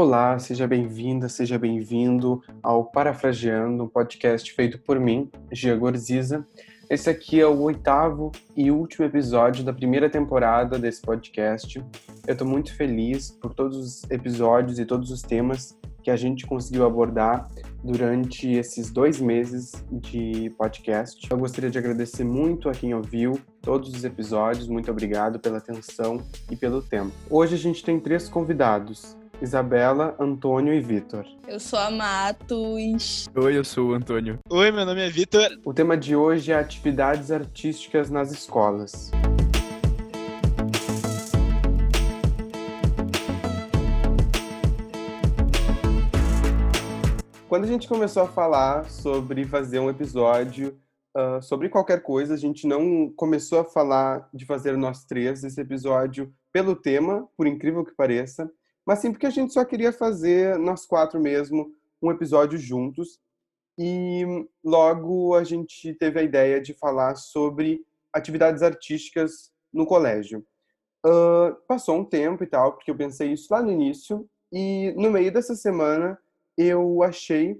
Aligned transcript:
Olá, 0.00 0.38
seja 0.38 0.66
bem-vinda, 0.66 1.28
seja 1.28 1.58
bem-vindo 1.58 2.42
ao 2.62 2.86
Parafraseando, 2.86 3.84
um 3.84 3.86
podcast 3.86 4.50
feito 4.50 4.78
por 4.78 4.98
mim, 4.98 5.30
Gia 5.52 5.76
Gorziza. 5.76 6.42
Esse 6.88 7.10
aqui 7.10 7.38
é 7.38 7.46
o 7.46 7.60
oitavo 7.60 8.32
e 8.56 8.70
último 8.70 9.04
episódio 9.04 9.62
da 9.62 9.74
primeira 9.74 10.08
temporada 10.08 10.78
desse 10.78 11.02
podcast. 11.02 11.84
Eu 12.26 12.32
estou 12.32 12.48
muito 12.48 12.74
feliz 12.74 13.30
por 13.30 13.52
todos 13.52 13.76
os 13.76 14.10
episódios 14.10 14.78
e 14.78 14.86
todos 14.86 15.10
os 15.10 15.20
temas 15.20 15.78
que 16.02 16.10
a 16.10 16.16
gente 16.16 16.46
conseguiu 16.46 16.86
abordar 16.86 17.50
durante 17.84 18.50
esses 18.50 18.90
dois 18.90 19.20
meses 19.20 19.84
de 19.92 20.48
podcast. 20.56 21.28
Eu 21.30 21.36
gostaria 21.36 21.68
de 21.68 21.76
agradecer 21.76 22.24
muito 22.24 22.70
a 22.70 22.72
quem 22.72 22.94
ouviu 22.94 23.38
todos 23.60 23.94
os 23.94 24.02
episódios, 24.02 24.66
muito 24.66 24.90
obrigado 24.90 25.38
pela 25.38 25.58
atenção 25.58 26.22
e 26.50 26.56
pelo 26.56 26.80
tempo. 26.80 27.12
Hoje 27.28 27.54
a 27.54 27.58
gente 27.58 27.84
tem 27.84 28.00
três 28.00 28.30
convidados. 28.30 29.19
Isabela, 29.42 30.14
Antônio 30.20 30.74
e 30.74 30.80
Vitor. 30.80 31.24
Eu 31.48 31.58
sou 31.58 31.78
a 31.78 31.90
Matos. 31.90 33.26
Oi, 33.34 33.56
eu 33.56 33.64
sou 33.64 33.88
o 33.88 33.94
Antônio. 33.94 34.38
Oi, 34.50 34.70
meu 34.70 34.84
nome 34.84 35.00
é 35.00 35.08
Vitor. 35.08 35.48
O 35.64 35.72
tema 35.72 35.96
de 35.96 36.14
hoje 36.14 36.52
é 36.52 36.58
atividades 36.58 37.30
artísticas 37.30 38.10
nas 38.10 38.30
escolas. 38.30 39.10
Quando 47.48 47.64
a 47.64 47.66
gente 47.66 47.88
começou 47.88 48.24
a 48.24 48.28
falar 48.28 48.90
sobre 48.90 49.46
fazer 49.46 49.78
um 49.78 49.88
episódio 49.88 50.78
uh, 51.16 51.42
sobre 51.42 51.70
qualquer 51.70 52.02
coisa, 52.02 52.34
a 52.34 52.36
gente 52.36 52.66
não 52.66 53.10
começou 53.16 53.60
a 53.60 53.64
falar 53.64 54.28
de 54.34 54.44
fazer 54.44 54.76
nós 54.76 55.04
três 55.04 55.42
esse 55.42 55.60
episódio 55.60 56.30
pelo 56.52 56.76
tema, 56.76 57.26
por 57.36 57.46
incrível 57.46 57.84
que 57.84 57.94
pareça, 57.94 58.50
mas 58.86 59.00
sim 59.00 59.12
porque 59.12 59.26
a 59.26 59.30
gente 59.30 59.52
só 59.52 59.64
queria 59.64 59.92
fazer 59.92 60.58
nós 60.58 60.86
quatro 60.86 61.20
mesmo 61.20 61.72
um 62.02 62.10
episódio 62.10 62.58
juntos. 62.58 63.18
E 63.78 64.24
logo 64.64 65.34
a 65.34 65.44
gente 65.44 65.94
teve 65.94 66.20
a 66.20 66.22
ideia 66.22 66.60
de 66.60 66.74
falar 66.74 67.14
sobre 67.16 67.84
atividades 68.12 68.62
artísticas 68.62 69.52
no 69.72 69.86
colégio. 69.86 70.44
Uh, 71.06 71.54
passou 71.66 71.98
um 71.98 72.04
tempo 72.04 72.44
e 72.44 72.46
tal, 72.46 72.74
porque 72.74 72.90
eu 72.90 72.96
pensei 72.96 73.32
isso 73.32 73.48
lá 73.50 73.62
no 73.62 73.70
início, 73.70 74.28
e 74.52 74.92
no 74.96 75.10
meio 75.10 75.32
dessa 75.32 75.54
semana 75.54 76.18
eu 76.58 77.02
achei 77.02 77.58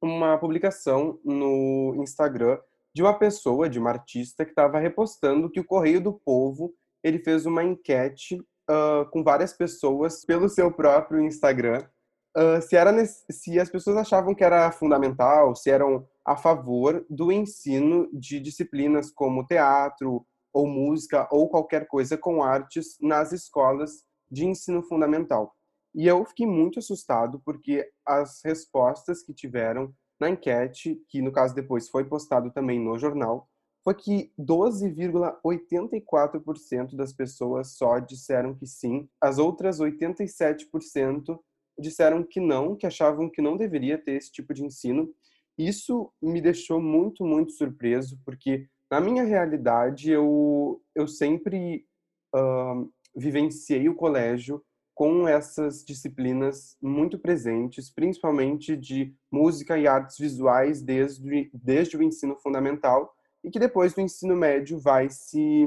uma 0.00 0.38
publicação 0.38 1.20
no 1.22 1.94
Instagram 1.98 2.58
de 2.94 3.02
uma 3.02 3.18
pessoa, 3.18 3.68
de 3.68 3.78
uma 3.78 3.90
artista, 3.90 4.44
que 4.44 4.52
estava 4.52 4.78
repostando 4.78 5.50
que 5.50 5.60
o 5.60 5.64
Correio 5.64 6.00
do 6.00 6.12
Povo 6.12 6.74
ele 7.02 7.18
fez 7.18 7.44
uma 7.44 7.62
enquete 7.62 8.42
uh, 8.70 9.10
com 9.10 9.24
várias 9.24 9.52
pessoas 9.52 10.24
pelo 10.24 10.48
seu 10.48 10.72
próprio 10.72 11.20
Instagram 11.20 11.84
uh, 12.36 12.62
se, 12.62 12.76
era, 12.76 12.92
se 13.04 13.58
as 13.58 13.70
pessoas 13.70 13.96
achavam 13.96 14.34
que 14.34 14.44
era 14.44 14.70
fundamental, 14.70 15.54
se 15.54 15.70
eram 15.70 16.06
a 16.24 16.36
favor 16.36 17.04
do 17.08 17.32
ensino 17.32 18.08
de 18.12 18.38
disciplinas 18.38 19.10
como 19.10 19.46
teatro 19.46 20.24
ou 20.52 20.66
música 20.66 21.28
ou 21.30 21.48
qualquer 21.48 21.86
coisa 21.86 22.16
com 22.16 22.42
artes 22.42 22.96
nas 23.00 23.32
escolas 23.32 24.04
de 24.30 24.46
ensino 24.46 24.82
fundamental. 24.82 25.54
E 25.94 26.06
eu 26.06 26.24
fiquei 26.24 26.46
muito 26.46 26.78
assustado 26.78 27.40
porque 27.44 27.84
as 28.06 28.40
respostas 28.44 29.22
que 29.22 29.34
tiveram 29.34 29.92
na 30.20 30.28
enquete, 30.28 31.02
que 31.08 31.22
no 31.22 31.32
caso 31.32 31.54
depois 31.54 31.88
foi 31.88 32.04
postado 32.04 32.52
também 32.52 32.78
no 32.78 32.98
jornal, 32.98 33.48
foi 33.82 33.94
que 33.94 34.30
12,84% 34.38 36.94
das 36.94 37.12
pessoas 37.12 37.72
só 37.76 37.98
disseram 37.98 38.54
que 38.54 38.66
sim, 38.66 39.08
as 39.20 39.38
outras 39.38 39.80
87% 39.80 41.36
disseram 41.78 42.22
que 42.22 42.40
não, 42.40 42.76
que 42.76 42.86
achavam 42.86 43.30
que 43.30 43.40
não 43.40 43.56
deveria 43.56 43.96
ter 43.96 44.12
esse 44.12 44.30
tipo 44.30 44.52
de 44.52 44.62
ensino. 44.64 45.10
Isso 45.56 46.12
me 46.22 46.38
deixou 46.40 46.80
muito, 46.80 47.24
muito 47.24 47.52
surpreso, 47.52 48.20
porque 48.24 48.68
na 48.90 49.00
minha 49.00 49.24
realidade 49.24 50.10
eu, 50.10 50.82
eu 50.94 51.08
sempre 51.08 51.86
uh, 52.34 52.92
vivenciei 53.16 53.88
o 53.88 53.94
colégio 53.94 54.62
com 54.94 55.26
essas 55.26 55.82
disciplinas 55.82 56.76
muito 56.82 57.18
presentes, 57.18 57.88
principalmente 57.88 58.76
de 58.76 59.14
música 59.32 59.78
e 59.78 59.86
artes 59.86 60.18
visuais 60.18 60.82
desde, 60.82 61.50
desde 61.54 61.96
o 61.96 62.02
ensino 62.02 62.36
fundamental 62.36 63.16
e 63.42 63.50
que 63.50 63.58
depois 63.58 63.94
do 63.94 64.00
ensino 64.00 64.36
médio 64.36 64.78
vai 64.78 65.08
se 65.10 65.66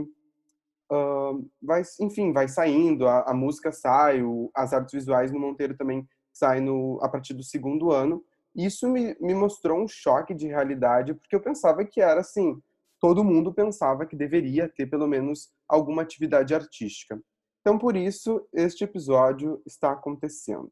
uh, 0.91 1.49
vai 1.61 1.83
enfim 1.99 2.31
vai 2.31 2.47
saindo 2.47 3.07
a, 3.07 3.31
a 3.31 3.33
música 3.33 3.71
sai 3.71 4.21
o, 4.21 4.51
as 4.55 4.73
artes 4.73 4.93
visuais 4.93 5.31
no 5.31 5.39
Monteiro 5.39 5.75
também 5.75 6.07
sai 6.31 6.59
no 6.59 6.99
a 7.01 7.09
partir 7.09 7.33
do 7.33 7.43
segundo 7.43 7.91
ano 7.91 8.23
isso 8.55 8.87
me, 8.87 9.15
me 9.19 9.33
mostrou 9.33 9.81
um 9.81 9.87
choque 9.87 10.33
de 10.33 10.47
realidade 10.47 11.13
porque 11.13 11.35
eu 11.35 11.41
pensava 11.41 11.83
que 11.83 12.01
era 12.01 12.21
assim 12.21 12.61
todo 12.99 13.23
mundo 13.23 13.53
pensava 13.53 14.05
que 14.05 14.15
deveria 14.15 14.69
ter 14.69 14.87
pelo 14.87 15.07
menos 15.07 15.51
alguma 15.67 16.01
atividade 16.01 16.53
artística 16.53 17.19
então, 17.63 17.79
por 17.79 17.95
isso, 17.95 18.45
este 18.51 18.83
episódio 18.83 19.61
está 19.65 19.93
acontecendo. 19.93 20.69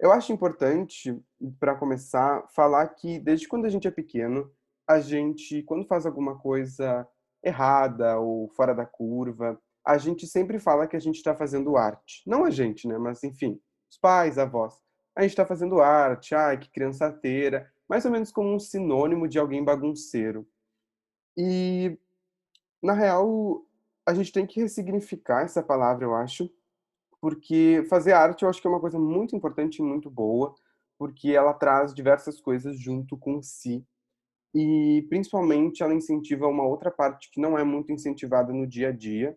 Eu 0.00 0.10
acho 0.10 0.32
importante, 0.32 1.14
para 1.60 1.74
começar, 1.74 2.42
falar 2.54 2.88
que 2.88 3.18
desde 3.18 3.46
quando 3.46 3.66
a 3.66 3.68
gente 3.68 3.86
é 3.86 3.90
pequeno, 3.90 4.50
a 4.90 5.00
gente, 5.00 5.62
quando 5.62 5.86
faz 5.86 6.04
alguma 6.04 6.36
coisa 6.36 7.06
errada 7.44 8.18
ou 8.18 8.48
fora 8.48 8.74
da 8.74 8.84
curva, 8.84 9.56
a 9.86 9.96
gente 9.96 10.26
sempre 10.26 10.58
fala 10.58 10.88
que 10.88 10.96
a 10.96 11.00
gente 11.00 11.14
está 11.14 11.32
fazendo 11.32 11.76
arte. 11.76 12.22
Não 12.26 12.44
a 12.44 12.50
gente, 12.50 12.88
né? 12.88 12.98
Mas, 12.98 13.22
enfim, 13.22 13.60
os 13.88 13.96
pais, 13.96 14.36
avós. 14.36 14.74
A 15.14 15.22
gente 15.22 15.30
está 15.30 15.46
fazendo 15.46 15.80
arte, 15.80 16.34
ai, 16.34 16.58
que 16.58 16.68
criança 16.68 17.06
arteira, 17.06 17.70
mais 17.88 18.04
ou 18.04 18.10
menos 18.10 18.32
como 18.32 18.52
um 18.52 18.58
sinônimo 18.58 19.28
de 19.28 19.38
alguém 19.38 19.64
bagunceiro. 19.64 20.44
E, 21.36 21.96
na 22.82 22.92
real, 22.92 23.64
a 24.04 24.12
gente 24.12 24.32
tem 24.32 24.44
que 24.44 24.60
ressignificar 24.60 25.42
essa 25.42 25.62
palavra, 25.62 26.04
eu 26.04 26.16
acho, 26.16 26.50
porque 27.20 27.86
fazer 27.88 28.12
arte 28.12 28.42
eu 28.42 28.48
acho 28.48 28.60
que 28.60 28.66
é 28.66 28.70
uma 28.70 28.80
coisa 28.80 28.98
muito 28.98 29.36
importante 29.36 29.78
e 29.78 29.82
muito 29.82 30.10
boa, 30.10 30.52
porque 30.98 31.30
ela 31.30 31.54
traz 31.54 31.94
diversas 31.94 32.40
coisas 32.40 32.76
junto 32.76 33.16
com 33.16 33.40
si. 33.40 33.86
E 34.54 35.06
principalmente 35.08 35.82
ela 35.82 35.94
incentiva 35.94 36.46
uma 36.46 36.64
outra 36.64 36.90
parte 36.90 37.30
que 37.30 37.40
não 37.40 37.58
é 37.58 37.62
muito 37.62 37.92
incentivada 37.92 38.52
no 38.52 38.66
dia 38.66 38.88
a 38.88 38.92
dia. 38.92 39.36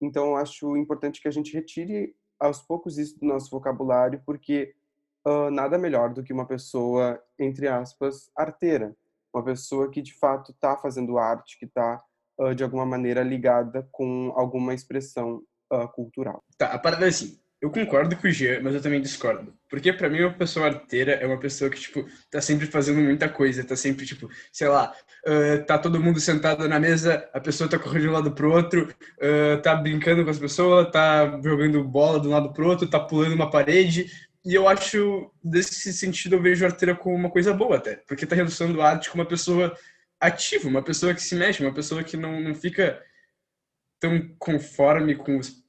Então 0.00 0.30
eu 0.30 0.36
acho 0.36 0.76
importante 0.76 1.20
que 1.20 1.28
a 1.28 1.30
gente 1.30 1.52
retire 1.52 2.14
aos 2.40 2.60
poucos 2.60 2.98
isso 2.98 3.18
do 3.20 3.26
nosso 3.26 3.50
vocabulário, 3.50 4.20
porque 4.26 4.74
uh, 5.26 5.50
nada 5.50 5.78
melhor 5.78 6.12
do 6.12 6.22
que 6.24 6.32
uma 6.32 6.46
pessoa, 6.46 7.22
entre 7.38 7.68
aspas, 7.68 8.30
arteira. 8.36 8.96
Uma 9.32 9.44
pessoa 9.44 9.90
que 9.90 10.02
de 10.02 10.12
fato 10.14 10.50
está 10.50 10.76
fazendo 10.76 11.18
arte, 11.18 11.58
que 11.58 11.64
está 11.64 12.02
uh, 12.40 12.54
de 12.54 12.64
alguma 12.64 12.84
maneira 12.84 13.22
ligada 13.22 13.88
com 13.92 14.32
alguma 14.34 14.74
expressão 14.74 15.42
uh, 15.72 15.88
cultural. 15.94 16.42
Tá, 16.58 16.72
a 16.72 16.78
parada 16.78 17.06
é 17.06 17.08
assim. 17.08 17.41
Eu 17.62 17.70
concordo 17.70 18.16
com 18.16 18.26
o 18.26 18.30
Jean, 18.30 18.60
mas 18.60 18.74
eu 18.74 18.82
também 18.82 19.00
discordo. 19.00 19.54
Porque 19.70 19.92
para 19.92 20.10
mim 20.10 20.20
uma 20.22 20.32
pessoa 20.32 20.66
arteira 20.66 21.12
é 21.12 21.24
uma 21.24 21.38
pessoa 21.38 21.70
que, 21.70 21.78
tipo, 21.78 22.04
tá 22.28 22.40
sempre 22.40 22.66
fazendo 22.66 23.00
muita 23.00 23.28
coisa, 23.28 23.62
tá 23.62 23.76
sempre, 23.76 24.04
tipo, 24.04 24.28
sei 24.52 24.66
lá, 24.66 24.92
uh, 25.24 25.64
tá 25.64 25.78
todo 25.78 26.00
mundo 26.00 26.18
sentado 26.18 26.68
na 26.68 26.80
mesa, 26.80 27.30
a 27.32 27.38
pessoa 27.38 27.70
tá 27.70 27.78
correndo 27.78 28.02
de 28.02 28.08
um 28.08 28.12
lado 28.12 28.32
pro 28.32 28.50
outro, 28.50 28.92
uh, 29.18 29.62
tá 29.62 29.76
brincando 29.76 30.24
com 30.24 30.30
as 30.30 30.40
pessoas, 30.40 30.90
tá 30.90 31.40
jogando 31.40 31.84
bola 31.84 32.18
de 32.18 32.26
um 32.26 32.32
lado 32.32 32.52
pro 32.52 32.66
outro, 32.66 32.90
tá 32.90 32.98
pulando 32.98 33.36
uma 33.36 33.48
parede. 33.48 34.10
E 34.44 34.52
eu 34.54 34.66
acho, 34.66 35.30
nesse 35.42 35.92
sentido, 35.92 36.34
eu 36.34 36.42
vejo 36.42 36.64
a 36.64 36.68
arteira 36.68 36.96
como 36.96 37.14
uma 37.14 37.30
coisa 37.30 37.54
boa 37.54 37.76
até. 37.76 37.94
Porque 38.08 38.26
tá 38.26 38.34
reduzindo 38.34 38.82
a 38.82 38.90
arte 38.90 39.08
com 39.08 39.18
uma 39.18 39.24
pessoa 39.24 39.72
ativo, 40.20 40.68
uma 40.68 40.82
pessoa 40.82 41.14
que 41.14 41.22
se 41.22 41.36
mexe, 41.36 41.62
uma 41.62 41.72
pessoa 41.72 42.02
que 42.02 42.16
não, 42.16 42.40
não 42.40 42.56
fica 42.56 43.00
tão 44.00 44.34
conforme 44.36 45.14
com 45.14 45.38
os 45.38 45.61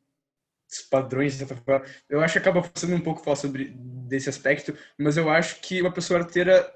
padrões. 0.82 1.40
Eu 2.10 2.22
acho 2.22 2.34
que 2.34 2.40
acaba 2.40 2.70
sendo 2.76 2.96
um 2.96 3.02
pouco 3.02 3.24
falar 3.24 3.36
sobre 3.36 3.74
desse 3.76 4.30
aspecto, 4.30 4.76
mas 4.98 5.18
eu 5.18 5.30
acho 5.30 5.62
que 5.62 5.82
uma 5.82 5.92
pessoa 5.92 6.20
arteira 6.20 6.70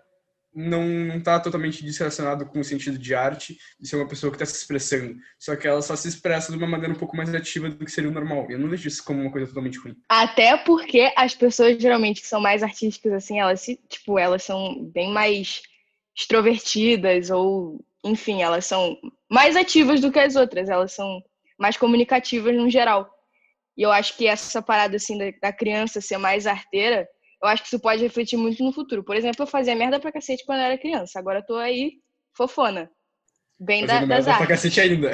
não 0.57 1.16
está 1.18 1.39
totalmente 1.39 1.83
desrelacionado 1.83 2.48
com 2.48 2.60
o 2.60 2.63
sentido 2.63 2.98
de 2.98 3.13
arte, 3.13 3.60
de 3.80 3.88
ser 3.88 3.95
uma 3.95 4.07
pessoa 4.07 4.31
que 4.31 4.38
está 4.38 4.45
se 4.45 4.60
expressando. 4.60 5.16
Só 5.38 5.56
que 5.56 5.68
ela 5.68 5.83
só 5.83 5.95
se 5.95 6.07
expressa 6.07 6.51
de 6.51 6.57
uma 6.57 6.66
maneira 6.66 6.94
um 6.94 6.98
pouco 6.98 7.16
mais 7.16 7.33
ativa 7.33 7.69
do 7.69 7.86
que 7.86 7.92
seria 7.92 8.10
o 8.10 8.13
normal. 8.13 8.48
Eu 8.50 8.57
não 8.57 8.68
vejo 8.68 8.88
isso 8.88 9.04
como 9.04 9.21
uma 9.21 9.31
coisa 9.31 9.48
totalmente 9.48 9.77
ruim. 9.77 9.95
Até 10.10 10.57
porque 10.57 11.13
as 11.16 11.36
pessoas 11.36 11.80
geralmente 11.80 12.21
que 12.21 12.27
são 12.27 12.42
mais 12.42 12.63
artísticas 12.63 13.13
assim, 13.13 13.39
elas 13.39 13.62
se, 13.62 13.80
tipo, 13.88 14.18
elas 14.18 14.44
são 14.44 14.83
bem 14.86 15.12
mais 15.12 15.62
extrovertidas 16.18 17.30
ou, 17.30 17.86
enfim, 18.04 18.42
elas 18.42 18.66
são 18.66 18.98
mais 19.30 19.56
ativas 19.56 20.01
do 20.01 20.12
que 20.12 20.19
as 20.19 20.36
outras, 20.36 20.69
elas 20.69 20.92
são 20.92 21.21
mais 21.60 21.77
comunicativas 21.77 22.56
no 22.56 22.68
geral. 22.68 23.07
E 23.77 23.83
eu 23.83 23.91
acho 23.91 24.18
que 24.18 24.27
essa 24.27 24.62
parada 24.62 24.95
assim 24.95 25.18
da, 25.39 25.53
criança 25.53 26.01
ser 26.01 26.18
mais 26.18 26.47
arteira, 26.47 27.07
eu 27.41 27.47
acho 27.47 27.62
que 27.62 27.68
isso 27.68 27.79
pode 27.79 28.01
refletir 28.01 28.38
muito 28.38 28.63
no 28.63 28.74
futuro. 28.74 29.03
Por 29.03 29.15
exemplo, 29.15 29.44
eu 29.44 29.47
fazia 29.47 29.75
merda 29.75 30.00
pra 30.00 30.12
cacete 30.12 30.44
quando 30.45 30.59
eu 30.59 30.65
era 30.65 30.77
criança, 30.77 31.19
agora 31.19 31.39
eu 31.39 31.45
tô 31.45 31.56
aí 31.56 31.94
fofona. 32.35 32.89
Bem 33.59 33.85
da, 33.85 34.00
das 34.00 34.07
merda 34.07 34.31
artes. 34.31 34.38
pra 34.38 34.56
cacete 34.56 34.81
ainda. 34.81 35.12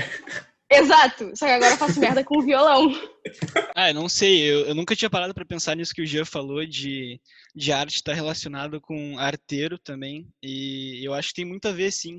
Exato, 0.72 1.32
só 1.36 1.46
que 1.46 1.52
agora 1.52 1.74
eu 1.74 1.78
faço 1.78 2.00
merda 2.00 2.24
com 2.24 2.40
o 2.40 2.42
violão. 2.42 2.92
Ah, 3.76 3.90
eu 3.90 3.94
não 3.96 4.08
sei, 4.08 4.44
eu, 4.44 4.68
eu 4.68 4.76
nunca 4.76 4.96
tinha 4.96 5.10
parado 5.10 5.34
para 5.34 5.46
pensar 5.46 5.76
nisso 5.76 5.94
que 5.96 6.02
o 6.02 6.06
Jean 6.06 6.26
falou 6.26 6.64
de, 6.66 7.20
de 7.56 7.72
arte 7.72 7.96
estar 7.96 8.12
tá 8.12 8.16
relacionado 8.16 8.80
com 8.80 9.18
arteiro 9.18 9.80
também, 9.80 10.28
e 10.44 11.02
eu 11.04 11.14
acho 11.14 11.30
que 11.30 11.36
tem 11.36 11.46
muito 11.46 11.68
a 11.68 11.72
ver, 11.72 11.92
sim, 11.92 12.18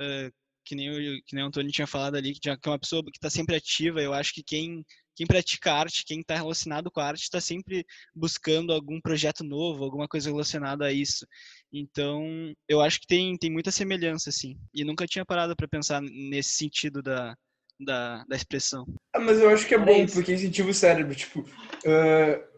uh, 0.00 0.32
que, 0.64 0.74
nem 0.74 0.88
o, 0.88 1.22
que 1.26 1.34
nem 1.34 1.44
o 1.44 1.48
Antônio 1.48 1.70
tinha 1.70 1.86
falado 1.86 2.14
ali, 2.14 2.32
que 2.32 2.48
é 2.48 2.56
uma 2.64 2.78
pessoa 2.78 3.02
que 3.02 3.18
está 3.18 3.28
sempre 3.28 3.56
ativa, 3.56 4.00
eu 4.00 4.14
acho 4.14 4.32
que 4.32 4.42
quem, 4.42 4.86
quem 5.16 5.26
pratica 5.26 5.72
arte, 5.72 6.04
quem 6.04 6.20
está 6.20 6.36
relacionado 6.36 6.90
com 6.90 7.00
a 7.00 7.06
arte, 7.06 7.22
está 7.22 7.40
sempre 7.40 7.86
buscando 8.14 8.72
algum 8.72 9.00
projeto 9.00 9.42
novo, 9.42 9.82
alguma 9.82 10.06
coisa 10.06 10.30
relacionada 10.30 10.84
a 10.84 10.92
isso. 10.92 11.26
Então, 11.72 12.52
eu 12.68 12.82
acho 12.82 13.00
que 13.00 13.06
tem, 13.06 13.36
tem 13.38 13.50
muita 13.50 13.70
semelhança, 13.70 14.28
assim, 14.28 14.58
e 14.74 14.84
nunca 14.84 15.06
tinha 15.06 15.24
parado 15.24 15.56
para 15.56 15.66
pensar 15.66 16.02
nesse 16.02 16.50
sentido 16.50 17.02
da, 17.02 17.34
da, 17.80 18.24
da 18.28 18.36
expressão. 18.36 18.86
Ah, 19.14 19.20
mas 19.20 19.40
eu 19.40 19.48
acho 19.48 19.66
que 19.66 19.74
é 19.74 19.78
bom, 19.78 20.06
porque 20.06 20.34
incentiva 20.34 20.68
o 20.68 20.74
cérebro. 20.74 21.14
Tipo, 21.14 21.40
uh, 21.40 22.56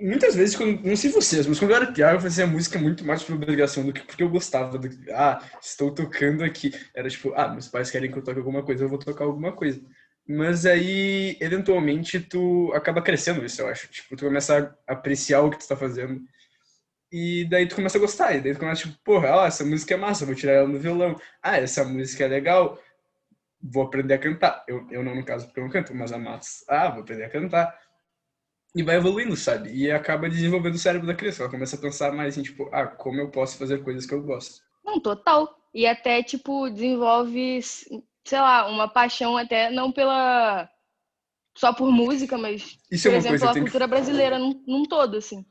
muitas 0.00 0.34
vezes, 0.34 0.56
quando, 0.56 0.82
não 0.82 0.96
sei 0.96 1.10
vocês, 1.10 1.46
mas 1.46 1.58
quando 1.58 1.70
eu 1.70 1.76
era 1.76 1.92
pior, 1.92 2.14
eu 2.14 2.20
fazia 2.20 2.46
música 2.48 2.80
muito 2.80 3.04
mais 3.04 3.22
por 3.22 3.36
obrigação 3.36 3.84
do 3.84 3.92
que 3.92 4.02
porque 4.02 4.22
eu 4.22 4.28
gostava. 4.28 4.76
Do, 4.76 4.88
ah, 5.12 5.40
estou 5.62 5.94
tocando 5.94 6.42
aqui. 6.42 6.72
Era 6.94 7.08
tipo, 7.08 7.32
ah, 7.34 7.48
meus 7.48 7.68
pais 7.68 7.90
querem 7.90 8.10
que 8.10 8.18
eu 8.18 8.24
toque 8.24 8.38
alguma 8.38 8.62
coisa, 8.62 8.84
eu 8.84 8.88
vou 8.88 8.98
tocar 8.98 9.24
alguma 9.24 9.52
coisa. 9.52 9.80
Mas 10.32 10.66
aí, 10.66 11.36
eventualmente, 11.40 12.20
tu 12.20 12.72
acaba 12.74 13.02
crescendo 13.02 13.44
isso, 13.44 13.62
eu 13.62 13.68
acho. 13.68 13.88
Tipo, 13.88 14.16
tu 14.16 14.24
começa 14.24 14.76
a 14.86 14.92
apreciar 14.92 15.42
o 15.42 15.50
que 15.50 15.58
tu 15.58 15.66
tá 15.66 15.76
fazendo. 15.76 16.20
E 17.10 17.44
daí 17.50 17.66
tu 17.66 17.74
começa 17.74 17.98
a 17.98 18.00
gostar. 18.00 18.34
E 18.34 18.40
daí 18.40 18.54
tu 18.54 18.60
começa, 18.60 18.82
tipo, 18.82 18.98
porra, 19.02 19.30
ó, 19.36 19.46
essa 19.46 19.64
música 19.64 19.94
é 19.94 19.96
massa, 19.96 20.26
vou 20.26 20.34
tirar 20.34 20.52
ela 20.52 20.68
no 20.68 20.78
violão. 20.78 21.20
Ah, 21.42 21.56
essa 21.58 21.84
música 21.84 22.24
é 22.24 22.28
legal 22.28 22.78
vou 23.62 23.82
aprender 23.82 24.14
a 24.14 24.18
cantar. 24.18 24.64
Eu, 24.66 24.86
eu 24.90 25.02
não, 25.02 25.14
no 25.14 25.24
caso, 25.24 25.46
porque 25.46 25.60
eu 25.60 25.64
não 25.64 25.70
canto, 25.70 25.94
mas 25.94 26.12
a 26.12 26.18
Matos, 26.18 26.64
ah, 26.68 26.88
vou 26.88 27.02
aprender 27.02 27.24
a 27.24 27.30
cantar. 27.30 27.78
E 28.74 28.82
vai 28.82 28.96
evoluindo, 28.96 29.36
sabe? 29.36 29.70
E 29.74 29.90
acaba 29.90 30.28
desenvolvendo 30.28 30.74
o 30.74 30.78
cérebro 30.78 31.06
da 31.06 31.14
criança. 31.14 31.42
Ela 31.42 31.50
começa 31.50 31.76
a 31.76 31.80
pensar 31.80 32.12
mais 32.12 32.38
em, 32.38 32.42
tipo, 32.42 32.68
ah, 32.72 32.86
como 32.86 33.20
eu 33.20 33.30
posso 33.30 33.58
fazer 33.58 33.82
coisas 33.82 34.06
que 34.06 34.14
eu 34.14 34.22
gosto. 34.22 34.62
Não, 34.84 35.00
total. 35.00 35.56
E 35.74 35.86
até, 35.86 36.22
tipo, 36.22 36.70
desenvolve, 36.70 37.60
sei 38.24 38.38
lá, 38.38 38.68
uma 38.68 38.88
paixão 38.88 39.36
até, 39.36 39.70
não 39.70 39.92
pela... 39.92 40.68
Só 41.56 41.72
por 41.72 41.90
música, 41.90 42.38
mas, 42.38 42.78
Isso 42.90 43.08
é 43.08 43.10
por 43.10 43.16
é 43.16 43.18
exemplo, 43.18 43.38
coisa, 43.38 43.50
a 43.50 43.62
cultura 43.62 43.84
que... 43.84 43.90
brasileira 43.90 44.38
num, 44.38 44.62
num 44.66 44.84
todo, 44.84 45.16
assim. 45.16 45.44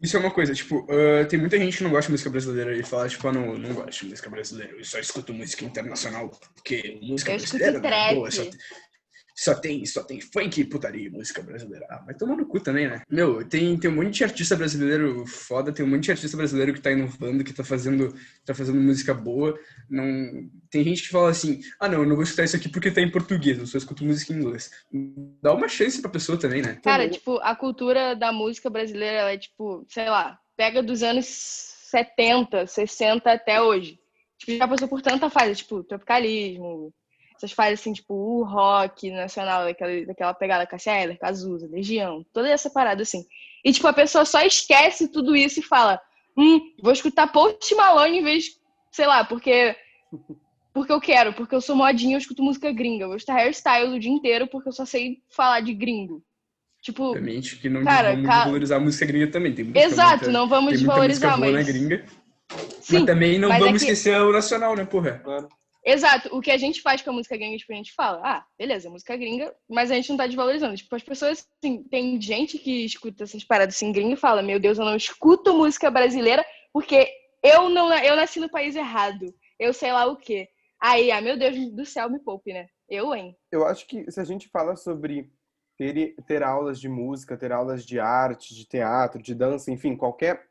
Isso 0.00 0.16
é 0.16 0.20
uma 0.20 0.30
coisa, 0.30 0.54
tipo, 0.54 0.80
uh, 0.80 1.26
tem 1.28 1.38
muita 1.38 1.58
gente 1.58 1.78
que 1.78 1.82
não 1.82 1.90
gosta 1.90 2.08
de 2.08 2.12
música 2.12 2.28
brasileira 2.28 2.76
e 2.76 2.82
fala, 2.84 3.08
tipo, 3.08 3.26
ah, 3.26 3.32
não, 3.32 3.56
não 3.56 3.72
gosto 3.72 4.00
de 4.00 4.10
música 4.10 4.28
brasileira, 4.28 4.72
eu 4.76 4.84
só 4.84 4.98
escuto 4.98 5.32
música 5.32 5.64
internacional, 5.64 6.30
porque 6.54 6.98
música 7.02 7.32
eu 7.32 7.38
brasileira 7.38 7.80
não 7.80 7.88
é 7.88 8.14
boa, 8.14 8.30
só, 8.30 8.42
só 9.34 9.54
tem, 9.54 9.84
só 9.84 10.02
tem 10.02 10.20
funk 10.20 10.60
e 10.60 10.64
putaria 10.64 11.10
música 11.10 11.42
brasileira. 11.42 11.86
Ah, 11.90 12.04
mas 12.06 12.16
toma 12.16 12.36
no 12.36 12.46
cu 12.46 12.60
também, 12.60 12.88
né? 12.88 13.02
Meu, 13.10 13.44
tem, 13.46 13.76
tem 13.76 13.90
um 13.90 13.96
monte 13.96 14.18
de 14.18 14.24
artista 14.24 14.54
brasileiro 14.54 15.26
foda, 15.26 15.72
tem 15.72 15.84
um 15.84 15.88
monte 15.88 16.04
de 16.04 16.12
artista 16.12 16.36
brasileiro 16.36 16.72
que 16.72 16.80
tá 16.80 16.92
inovando, 16.92 17.42
que 17.42 17.52
tá 17.52 17.64
fazendo, 17.64 18.14
tá 18.44 18.54
fazendo 18.54 18.80
música 18.80 19.12
boa. 19.12 19.58
Não... 19.90 20.48
Tem 20.70 20.84
gente 20.84 21.02
que 21.02 21.08
fala 21.08 21.30
assim, 21.30 21.60
ah 21.80 21.88
não, 21.88 22.02
eu 22.02 22.08
não 22.08 22.14
vou 22.14 22.22
escutar 22.22 22.44
isso 22.44 22.56
aqui 22.56 22.68
porque 22.68 22.90
tá 22.90 23.00
em 23.00 23.10
português, 23.10 23.58
eu 23.58 23.66
só 23.66 23.76
escuto 23.76 24.04
música 24.04 24.32
em 24.32 24.36
inglês. 24.36 24.70
Dá 25.42 25.52
uma 25.52 25.68
chance 25.68 26.00
pra 26.00 26.10
pessoa 26.10 26.38
também, 26.38 26.62
né? 26.62 26.78
Cara, 26.82 27.08
tipo, 27.08 27.38
a 27.38 27.56
cultura 27.56 28.14
da 28.14 28.32
música 28.32 28.70
brasileira, 28.70 29.18
ela 29.18 29.32
é 29.32 29.38
tipo, 29.38 29.84
sei 29.88 30.08
lá, 30.08 30.38
pega 30.56 30.82
dos 30.82 31.02
anos 31.02 31.26
70, 31.26 32.66
60 32.66 33.32
até 33.32 33.60
hoje. 33.60 33.98
Tipo, 34.38 34.58
já 34.58 34.68
passou 34.68 34.88
por 34.88 35.02
tanta 35.02 35.30
fase, 35.30 35.56
tipo, 35.56 35.82
tropicalismo, 35.82 36.92
essas 37.36 37.52
fases 37.52 37.80
assim, 37.80 37.92
tipo, 37.92 38.14
o 38.14 38.44
rock 38.44 39.10
nacional, 39.10 39.64
daquela, 39.64 40.06
daquela 40.06 40.34
pegada 40.34 40.66
Cassia 40.66 41.16
Cazuza, 41.16 41.68
Legião, 41.68 42.24
toda 42.32 42.48
essa 42.48 42.70
parada 42.70 43.02
assim. 43.02 43.24
E, 43.64 43.72
tipo, 43.72 43.86
a 43.86 43.92
pessoa 43.92 44.24
só 44.24 44.40
esquece 44.42 45.08
tudo 45.08 45.34
isso 45.34 45.60
e 45.60 45.62
fala, 45.62 46.00
hum, 46.36 46.60
vou 46.82 46.92
escutar 46.92 47.32
Post 47.32 47.74
Malone 47.74 48.18
em 48.18 48.22
vez, 48.22 48.44
sei 48.92 49.06
lá, 49.06 49.24
porque 49.24 49.76
porque 50.72 50.92
eu 50.92 51.00
quero, 51.00 51.32
porque 51.32 51.54
eu 51.54 51.60
sou 51.60 51.76
modinha, 51.76 52.16
eu 52.16 52.18
escuto 52.18 52.42
música 52.42 52.72
gringa. 52.72 53.04
Eu 53.04 53.08
vou 53.08 53.16
escutar 53.16 53.36
hairstyle 53.36 53.96
o 53.96 54.00
dia 54.00 54.10
inteiro 54.10 54.48
porque 54.48 54.68
eu 54.68 54.72
só 54.72 54.84
sei 54.84 55.22
falar 55.30 55.60
de 55.60 55.72
gringo. 55.72 56.20
Tipo, 56.82 57.04
Obviamente 57.10 57.56
que 57.56 57.68
não 57.68 57.84
cara, 57.84 58.10
vamos 58.10 58.26
cara... 58.26 58.44
valorizar 58.44 58.76
a 58.76 58.80
música 58.80 59.06
gringa 59.06 59.28
também. 59.28 59.54
Tem 59.54 59.70
Exato, 59.74 60.24
muita, 60.24 60.32
não 60.32 60.48
vamos 60.48 60.72
desvalorizar, 60.72 61.38
mas... 61.38 61.52
Na 61.52 61.62
gringa. 61.62 62.04
Sim, 62.80 62.96
mas 62.98 63.04
também 63.06 63.38
não 63.38 63.48
vamos 63.48 63.66
é 63.66 63.70
que... 63.70 63.76
esquecer 63.76 64.20
o 64.20 64.32
nacional, 64.32 64.76
né, 64.76 64.84
porra? 64.84 65.20
Claro. 65.24 65.48
Exato. 65.84 66.34
O 66.34 66.40
que 66.40 66.50
a 66.50 66.56
gente 66.56 66.80
faz 66.80 67.02
com 67.02 67.10
a 67.10 67.12
música 67.12 67.36
gringa, 67.36 67.58
tipo, 67.58 67.72
a 67.72 67.76
gente 67.76 67.92
fala, 67.92 68.20
ah, 68.24 68.44
beleza, 68.58 68.88
música 68.88 69.16
gringa, 69.16 69.54
mas 69.68 69.90
a 69.90 69.94
gente 69.94 70.08
não 70.08 70.16
tá 70.16 70.26
desvalorizando. 70.26 70.76
Tipo, 70.76 70.96
as 70.96 71.02
pessoas, 71.02 71.46
assim, 71.58 71.82
tem 71.84 72.18
gente 72.20 72.58
que 72.58 72.86
escuta 72.86 73.24
essas 73.24 73.44
paradas 73.44 73.74
assim, 73.74 73.92
gringa 73.92 74.14
e 74.14 74.16
fala, 74.16 74.42
meu 74.42 74.58
Deus, 74.58 74.78
eu 74.78 74.84
não 74.84 74.96
escuto 74.96 75.52
música 75.52 75.90
brasileira 75.90 76.44
porque 76.72 77.08
eu 77.42 77.68
não 77.68 77.92
eu 77.98 78.16
nasci 78.16 78.40
no 78.40 78.48
país 78.48 78.74
errado. 78.74 79.26
Eu 79.58 79.74
sei 79.74 79.92
lá 79.92 80.06
o 80.06 80.16
quê. 80.16 80.48
Aí, 80.80 81.10
ah, 81.10 81.20
meu 81.20 81.38
Deus 81.38 81.56
do 81.72 81.84
céu, 81.84 82.08
me 82.10 82.18
poupe, 82.18 82.52
né? 82.52 82.66
Eu, 82.88 83.14
hein? 83.14 83.36
Eu 83.52 83.66
acho 83.66 83.86
que 83.86 84.10
se 84.10 84.20
a 84.20 84.24
gente 84.24 84.48
fala 84.48 84.76
sobre 84.76 85.30
ter, 85.76 86.14
ter 86.26 86.42
aulas 86.42 86.80
de 86.80 86.88
música, 86.88 87.36
ter 87.36 87.52
aulas 87.52 87.84
de 87.84 87.98
arte, 88.00 88.54
de 88.54 88.66
teatro, 88.66 89.22
de 89.22 89.34
dança, 89.34 89.70
enfim, 89.70 89.96
qualquer 89.96 90.46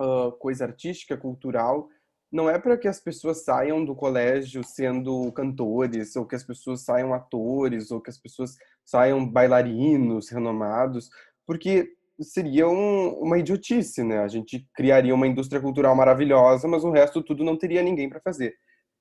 uh, 0.00 0.32
coisa 0.32 0.64
artística, 0.64 1.16
cultural, 1.16 1.88
não 2.30 2.48
é 2.48 2.58
para 2.58 2.78
que 2.78 2.86
as 2.86 3.00
pessoas 3.00 3.44
saiam 3.44 3.84
do 3.84 3.94
colégio 3.94 4.62
sendo 4.62 5.32
cantores, 5.32 6.14
ou 6.16 6.24
que 6.24 6.36
as 6.36 6.44
pessoas 6.44 6.82
saiam 6.82 7.12
atores, 7.12 7.90
ou 7.90 8.00
que 8.00 8.10
as 8.10 8.18
pessoas 8.18 8.56
saiam 8.84 9.26
bailarinos 9.26 10.28
renomados, 10.30 11.10
porque 11.46 11.92
seria 12.20 12.68
um, 12.68 13.14
uma 13.14 13.38
idiotice, 13.38 14.04
né? 14.04 14.20
A 14.20 14.28
gente 14.28 14.68
criaria 14.74 15.14
uma 15.14 15.26
indústria 15.26 15.60
cultural 15.60 15.94
maravilhosa, 15.96 16.68
mas 16.68 16.84
o 16.84 16.90
resto 16.90 17.22
tudo 17.22 17.42
não 17.42 17.56
teria 17.56 17.82
ninguém 17.82 18.08
para 18.08 18.20
fazer. 18.20 18.54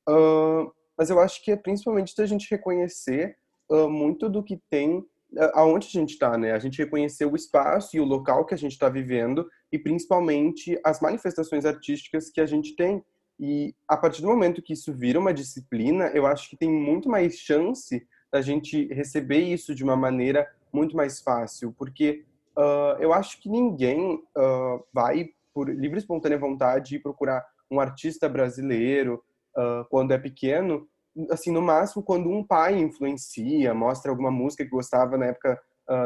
Uh, 0.07 0.71
mas 0.97 1.09
eu 1.09 1.19
acho 1.19 1.43
que 1.43 1.51
é 1.51 1.55
principalmente 1.55 2.15
da 2.15 2.25
gente 2.25 2.49
reconhecer 2.49 3.37
uh, 3.69 3.89
muito 3.89 4.29
do 4.29 4.43
que 4.43 4.59
tem 4.69 5.03
aonde 5.53 5.87
a 5.87 5.91
gente 5.91 6.11
está, 6.11 6.37
né? 6.37 6.53
A 6.53 6.59
gente 6.59 6.77
reconhecer 6.77 7.25
o 7.25 7.35
espaço 7.35 7.95
e 7.95 7.99
o 7.99 8.05
local 8.05 8.45
que 8.45 8.53
a 8.53 8.57
gente 8.57 8.71
está 8.71 8.89
vivendo 8.89 9.47
e 9.71 9.77
principalmente 9.77 10.79
as 10.83 10.99
manifestações 10.99 11.65
artísticas 11.65 12.29
que 12.29 12.41
a 12.41 12.45
gente 12.45 12.75
tem. 12.75 13.03
E 13.39 13.73
a 13.87 13.95
partir 13.95 14.21
do 14.21 14.27
momento 14.27 14.61
que 14.61 14.73
isso 14.73 14.93
vira 14.93 15.17
uma 15.17 15.33
disciplina, 15.33 16.07
eu 16.07 16.27
acho 16.27 16.49
que 16.49 16.57
tem 16.57 16.69
muito 16.69 17.07
mais 17.07 17.35
chance 17.35 18.05
da 18.31 18.41
gente 18.41 18.87
receber 18.93 19.39
isso 19.39 19.73
de 19.73 19.83
uma 19.83 19.95
maneira 19.95 20.47
muito 20.73 20.95
mais 20.95 21.21
fácil, 21.21 21.73
porque 21.77 22.25
uh, 22.57 22.99
eu 22.99 23.13
acho 23.13 23.41
que 23.41 23.49
ninguém 23.49 24.15
uh, 24.15 24.83
vai, 24.93 25.29
por 25.53 25.69
livre 25.69 25.97
e 25.97 26.01
espontânea 26.01 26.37
vontade, 26.37 26.99
procurar 26.99 27.45
um 27.71 27.79
artista 27.79 28.27
brasileiro 28.27 29.23
uh, 29.57 29.85
quando 29.89 30.11
é 30.11 30.17
pequeno, 30.17 30.85
assim, 31.31 31.51
no 31.51 31.61
máximo 31.61 32.03
quando 32.03 32.29
um 32.29 32.43
pai 32.43 32.77
influencia, 32.77 33.73
mostra 33.73 34.11
alguma 34.11 34.29
música 34.29 34.63
que 34.63 34.69
gostava 34.69 35.17
na 35.17 35.27
época 35.27 35.59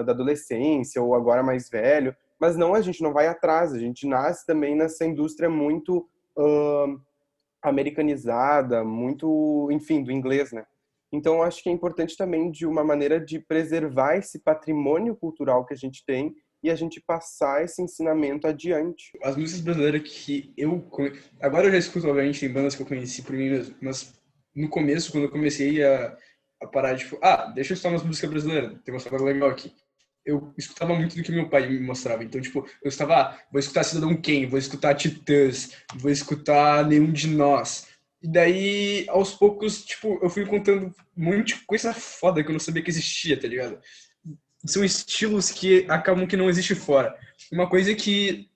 da 0.05 0.13
adolescência 0.13 1.01
ou 1.01 1.13
agora 1.13 1.43
mais 1.43 1.69
velho, 1.69 2.15
mas 2.39 2.55
não, 2.55 2.73
a 2.73 2.79
gente 2.79 3.03
não 3.03 3.11
vai 3.11 3.27
atrás, 3.27 3.73
a 3.73 3.77
gente 3.77 4.07
nasce 4.07 4.45
também 4.45 4.77
nessa 4.77 5.03
indústria 5.03 5.49
muito 5.49 6.07
americanizada, 7.63 8.83
muito, 8.83 9.69
enfim, 9.71 10.03
do 10.03 10.11
inglês, 10.11 10.51
né? 10.51 10.65
Então, 11.11 11.43
acho 11.43 11.61
que 11.61 11.69
é 11.69 11.71
importante 11.71 12.17
também 12.17 12.49
de 12.49 12.65
uma 12.65 12.83
maneira 12.83 13.19
de 13.19 13.39
preservar 13.39 14.15
esse 14.15 14.39
patrimônio 14.39 15.15
cultural 15.15 15.65
que 15.65 15.73
a 15.73 15.77
gente 15.77 16.03
tem 16.05 16.33
e 16.63 16.71
a 16.71 16.75
gente 16.75 17.01
passar 17.01 17.63
esse 17.63 17.81
ensinamento 17.81 18.47
adiante. 18.47 19.11
As 19.21 19.35
músicas 19.35 19.61
brasileiras 19.61 20.01
que 20.01 20.51
eu 20.57 20.89
agora 21.41 21.67
eu 21.67 21.71
já 21.71 21.77
escuto 21.77 22.07
obviamente 22.07 22.39
tem 22.39 22.51
bandas 22.51 22.73
que 22.73 22.81
eu 22.81 22.87
conheci 22.87 23.21
por 23.21 23.33
mim 23.33 23.49
mesmo, 23.49 23.75
mas 23.81 24.13
no 24.55 24.69
começo 24.69 25.11
quando 25.11 25.25
eu 25.25 25.31
comecei 25.31 25.83
a, 25.83 26.17
a 26.61 26.67
parar 26.67 26.95
tipo, 26.95 27.19
ah, 27.21 27.51
deixa 27.53 27.73
eu 27.73 27.75
escutar 27.75 27.93
umas 27.93 28.03
músicas 28.03 28.29
brasileiras, 28.29 28.81
tem 28.83 28.93
uma 28.93 28.97
história 28.97 29.25
legal 29.25 29.49
aqui 29.49 29.73
eu 30.25 30.53
escutava 30.57 30.95
muito 30.95 31.15
do 31.15 31.23
que 31.23 31.31
meu 31.31 31.49
pai 31.49 31.67
me 31.67 31.79
mostrava. 31.79 32.23
Então, 32.23 32.39
tipo, 32.39 32.65
eu 32.83 32.89
estava, 32.89 33.15
ah, 33.15 33.39
vou 33.51 33.59
escutar 33.59 33.83
Cidadão 33.83 34.15
Quem, 34.15 34.47
vou 34.47 34.59
escutar 34.59 34.95
Titãs, 34.95 35.71
vou 35.95 36.11
escutar 36.11 36.87
Nenhum 36.87 37.11
de 37.11 37.27
Nós. 37.27 37.87
E 38.21 38.27
daí, 38.27 39.05
aos 39.09 39.33
poucos, 39.33 39.83
tipo, 39.83 40.19
eu 40.21 40.29
fui 40.29 40.45
contando 40.45 40.93
muita 41.15 41.55
coisa 41.67 41.93
foda 41.93 42.41
que 42.41 42.49
eu 42.49 42.53
não 42.53 42.59
sabia 42.59 42.81
que 42.81 42.89
existia, 42.89 43.39
tá 43.39 43.47
ligado? 43.47 43.79
São 44.65 44.83
estilos 44.83 45.51
que 45.51 45.85
acabam 45.89 46.25
que 46.25 46.37
não 46.37 46.49
existe 46.49 46.73
fora. 46.73 47.13
Uma 47.51 47.69
coisa 47.69 47.93
que 47.93 48.49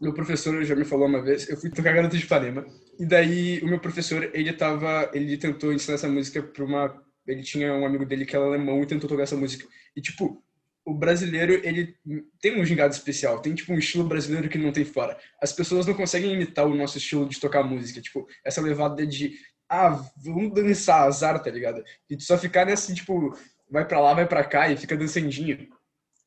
meu 0.00 0.12
professor 0.12 0.62
já 0.64 0.74
me 0.74 0.84
falou 0.84 1.06
uma 1.06 1.22
vez, 1.22 1.48
eu 1.48 1.56
fui 1.56 1.70
tocar 1.70 1.92
Garota 1.92 2.16
de 2.16 2.24
Ipanema, 2.24 2.66
e 2.98 3.06
daí 3.06 3.60
o 3.62 3.68
meu 3.68 3.78
professor, 3.78 4.28
ele 4.34 4.52
tava, 4.52 5.10
ele 5.14 5.36
tentou 5.38 5.72
ensinar 5.72 5.94
essa 5.94 6.08
música 6.08 6.42
pra 6.42 6.64
uma, 6.64 7.02
ele 7.26 7.42
tinha 7.42 7.72
um 7.72 7.86
amigo 7.86 8.04
dele 8.04 8.26
que 8.26 8.34
era 8.34 8.44
alemão 8.44 8.82
e 8.82 8.86
tentou 8.86 9.08
tocar 9.08 9.22
essa 9.22 9.36
música. 9.36 9.66
E 9.96 10.00
tipo, 10.00 10.42
o 10.84 10.92
brasileiro, 10.92 11.60
ele 11.64 11.96
tem 12.40 12.60
um 12.60 12.64
gingado 12.64 12.92
especial, 12.92 13.40
tem 13.40 13.54
tipo 13.54 13.72
um 13.72 13.78
estilo 13.78 14.04
brasileiro 14.04 14.48
que 14.48 14.58
não 14.58 14.70
tem 14.70 14.84
fora. 14.84 15.18
As 15.40 15.52
pessoas 15.52 15.86
não 15.86 15.94
conseguem 15.94 16.32
imitar 16.32 16.66
o 16.66 16.74
nosso 16.74 16.98
estilo 16.98 17.28
de 17.28 17.40
tocar 17.40 17.62
música, 17.62 18.00
tipo, 18.00 18.26
essa 18.44 18.60
levada 18.60 19.06
de 19.06 19.34
ah, 19.68 19.90
vamos 20.16 20.52
dançar 20.52 21.06
azar, 21.06 21.42
tá 21.42 21.50
ligado? 21.50 21.82
E 22.08 22.20
só 22.20 22.36
ficar 22.36 22.66
nesse, 22.66 22.94
tipo, 22.94 23.36
vai 23.70 23.86
pra 23.86 24.00
lá, 24.00 24.12
vai 24.12 24.28
pra 24.28 24.44
cá 24.44 24.68
e 24.68 24.76
fica 24.76 24.96
dançandinho. 24.96 25.68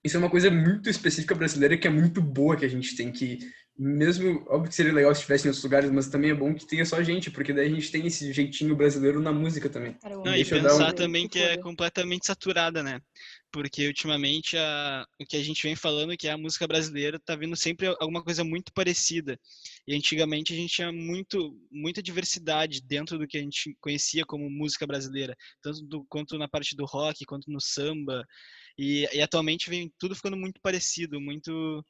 Isso 0.03 0.17
é 0.17 0.19
uma 0.19 0.29
coisa 0.29 0.49
muito 0.49 0.89
específica 0.89 1.35
brasileira 1.35 1.77
que 1.77 1.87
é 1.87 1.91
muito 1.91 2.21
boa 2.21 2.55
que 2.55 2.65
a 2.65 2.69
gente 2.69 2.95
tem 2.95 3.11
que 3.11 3.39
mesmo, 3.77 4.43
óbvio 4.49 4.69
que 4.69 4.75
seria 4.75 4.91
legal 4.91 5.13
se 5.13 5.21
tivesse 5.21 5.45
em 5.45 5.49
outros 5.49 5.63
lugares, 5.63 5.91
mas 5.91 6.07
também 6.07 6.31
é 6.31 6.33
bom 6.33 6.53
que 6.53 6.65
tenha 6.65 6.83
só 6.83 7.01
gente, 7.03 7.29
porque 7.29 7.53
daí 7.53 7.67
a 7.67 7.69
gente 7.69 7.91
tem 7.91 8.07
esse 8.07 8.33
jeitinho 8.33 8.75
brasileiro 8.75 9.21
na 9.21 9.31
música 9.31 9.69
também. 9.69 9.95
Não, 10.25 10.35
e 10.35 10.43
pensar 10.43 10.89
um... 10.89 10.95
também 10.95 11.27
que 11.27 11.37
é 11.37 11.57
completamente 11.57 12.25
saturada, 12.25 12.81
né? 12.81 12.99
Porque 13.51 13.87
ultimamente 13.87 14.57
a, 14.57 15.05
o 15.19 15.25
que 15.25 15.37
a 15.37 15.43
gente 15.43 15.63
vem 15.63 15.75
falando 15.75 16.13
é 16.13 16.17
que 16.17 16.27
a 16.27 16.37
música 16.37 16.67
brasileira 16.67 17.19
tá 17.19 17.35
vindo 17.35 17.55
sempre 17.55 17.87
alguma 17.87 18.23
coisa 18.23 18.43
muito 18.43 18.71
parecida. 18.73 19.39
E 19.87 19.95
antigamente 19.95 20.53
a 20.53 20.55
gente 20.55 20.73
tinha 20.73 20.91
muito, 20.91 21.57
muita 21.71 22.01
diversidade 22.03 22.81
dentro 22.81 23.17
do 23.17 23.27
que 23.27 23.37
a 23.37 23.41
gente 23.41 23.75
conhecia 23.79 24.25
como 24.25 24.49
música 24.49 24.85
brasileira, 24.85 25.35
tanto 25.61 25.81
do, 25.83 26.05
quanto 26.09 26.37
na 26.37 26.47
parte 26.47 26.75
do 26.75 26.85
rock, 26.85 27.25
quanto 27.25 27.49
no 27.49 27.61
samba. 27.61 28.25
E, 28.77 29.07
e 29.13 29.21
atualmente 29.21 29.69
vem 29.69 29.91
tudo 29.97 30.15
ficando 30.15 30.37
muito 30.37 30.59
parecido, 30.61 31.19
muito, 31.19 31.83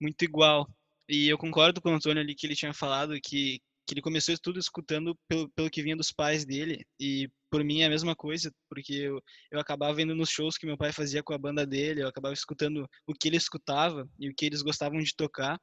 muito 0.00 0.22
igual. 0.24 0.68
E 1.08 1.28
eu 1.28 1.38
concordo 1.38 1.80
com 1.80 1.90
o 1.90 1.94
Antônio 1.94 2.20
ali 2.20 2.34
que 2.34 2.46
ele 2.46 2.56
tinha 2.56 2.74
falado 2.74 3.18
que, 3.22 3.60
que 3.86 3.94
ele 3.94 4.02
começou 4.02 4.36
tudo 4.38 4.58
escutando 4.58 5.16
pelo, 5.28 5.48
pelo 5.50 5.70
que 5.70 5.82
vinha 5.82 5.96
dos 5.96 6.10
pais 6.10 6.44
dele. 6.44 6.84
E 7.00 7.30
por 7.50 7.62
mim 7.62 7.80
é 7.80 7.86
a 7.86 7.90
mesma 7.90 8.16
coisa, 8.16 8.52
porque 8.68 8.92
eu, 8.92 9.22
eu 9.50 9.60
acabava 9.60 9.94
vendo 9.94 10.14
nos 10.14 10.28
shows 10.28 10.58
que 10.58 10.66
meu 10.66 10.76
pai 10.76 10.92
fazia 10.92 11.22
com 11.22 11.32
a 11.32 11.38
banda 11.38 11.64
dele, 11.64 12.02
eu 12.02 12.08
acabava 12.08 12.34
escutando 12.34 12.88
o 13.06 13.14
que 13.14 13.28
ele 13.28 13.36
escutava 13.36 14.08
e 14.18 14.28
o 14.28 14.34
que 14.34 14.44
eles 14.44 14.62
gostavam 14.62 14.98
de 14.98 15.14
tocar. 15.14 15.58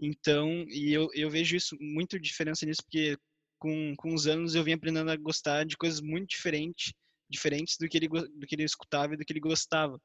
Então, 0.00 0.64
e 0.68 0.92
eu, 0.92 1.08
eu 1.14 1.30
vejo 1.30 1.54
isso, 1.54 1.76
muito 1.78 2.18
diferença 2.18 2.64
nisso, 2.64 2.82
porque 2.82 3.16
com, 3.58 3.94
com 3.96 4.14
os 4.14 4.26
anos 4.26 4.54
eu 4.54 4.64
vim 4.64 4.72
aprendendo 4.72 5.10
a 5.10 5.16
gostar 5.16 5.64
de 5.64 5.76
coisas 5.76 6.00
muito 6.00 6.30
diferentes, 6.30 6.92
diferentes 7.30 7.76
do 7.78 7.88
que 7.88 7.98
ele, 7.98 8.08
do 8.08 8.46
que 8.46 8.54
ele 8.54 8.64
escutava 8.64 9.14
e 9.14 9.16
do 9.16 9.24
que 9.24 9.32
ele 9.32 9.40
gostava. 9.40 10.00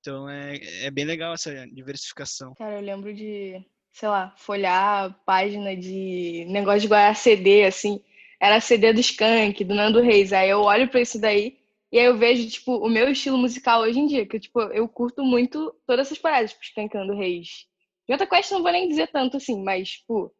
Então 0.00 0.28
é, 0.28 0.58
é 0.84 0.90
bem 0.90 1.04
legal 1.04 1.32
essa 1.32 1.66
diversificação. 1.68 2.54
Cara, 2.54 2.76
eu 2.76 2.82
lembro 2.82 3.14
de 3.14 3.64
sei 3.92 4.08
lá, 4.08 4.32
folhar 4.36 5.14
página 5.24 5.76
de 5.76 6.44
negócio 6.48 6.80
de 6.82 6.88
guardar 6.88 7.16
CD, 7.16 7.64
assim. 7.64 8.00
Era 8.40 8.60
CD 8.60 8.92
do 8.92 9.00
Skank, 9.00 9.64
do 9.64 9.74
Nando 9.74 10.00
Reis. 10.00 10.32
Aí 10.32 10.48
eu 10.50 10.60
olho 10.62 10.88
pra 10.88 11.00
isso 11.00 11.20
daí 11.20 11.58
e 11.90 11.98
aí 11.98 12.04
eu 12.04 12.18
vejo, 12.18 12.48
tipo, 12.50 12.76
o 12.76 12.88
meu 12.88 13.10
estilo 13.10 13.38
musical 13.38 13.80
hoje 13.80 13.98
em 13.98 14.06
dia, 14.06 14.26
que, 14.26 14.38
tipo, 14.38 14.60
eu 14.60 14.86
curto 14.88 15.24
muito 15.24 15.74
todas 15.86 16.06
essas 16.06 16.18
paradas, 16.18 16.52
tipo, 16.52 16.64
Skank, 16.64 16.94
Nando 16.94 17.16
Reis. 17.16 17.66
Jota 18.08 18.26
Quest 18.26 18.50
não 18.52 18.62
vou 18.62 18.72
nem 18.72 18.88
dizer 18.88 19.08
tanto 19.08 19.38
assim, 19.38 19.62
mas, 19.62 19.90
tipo, 19.92 20.32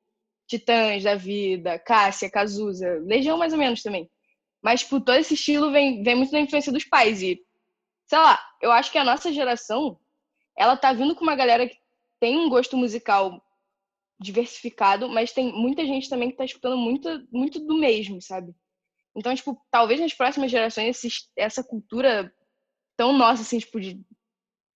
Titãs 0.46 1.04
da 1.04 1.14
Vida, 1.14 1.78
Cássia, 1.78 2.30
Cazuza, 2.30 3.00
Legião 3.04 3.38
mais 3.38 3.52
ou 3.52 3.58
menos 3.58 3.82
também. 3.82 4.10
Mas, 4.62 4.80
tipo, 4.80 5.00
todo 5.00 5.16
esse 5.16 5.34
estilo 5.34 5.70
vem, 5.70 6.02
vem 6.02 6.16
muito 6.16 6.32
da 6.32 6.40
influência 6.40 6.72
dos 6.72 6.84
pais. 6.84 7.22
E, 7.22 7.40
sei 8.06 8.18
lá, 8.18 8.38
eu 8.60 8.70
acho 8.70 8.92
que 8.92 8.98
a 8.98 9.04
nossa 9.04 9.32
geração, 9.32 9.98
ela 10.56 10.76
tá 10.76 10.92
vindo 10.92 11.14
com 11.14 11.22
uma 11.22 11.36
galera 11.36 11.66
que 11.66 11.78
tem 12.20 12.37
um 12.37 12.48
gosto 12.48 12.76
musical 12.76 13.42
diversificado, 14.20 15.08
mas 15.08 15.32
tem 15.32 15.52
muita 15.52 15.84
gente 15.87 16.08
também 16.08 16.28
que 16.28 16.34
está 16.34 16.44
escutando 16.44 16.76
muito, 16.76 17.08
muito 17.30 17.60
do 17.60 17.78
mesmo, 17.78 18.20
sabe? 18.20 18.52
Então, 19.16 19.34
tipo, 19.34 19.60
talvez 19.70 20.00
nas 20.00 20.12
próximas 20.12 20.50
gerações 20.50 21.00
essa 21.37 21.62
cultura 21.62 22.32
tão 22.96 23.12
nossa, 23.12 23.42
assim, 23.42 23.58
tipo, 23.58 23.80
de 23.80 24.00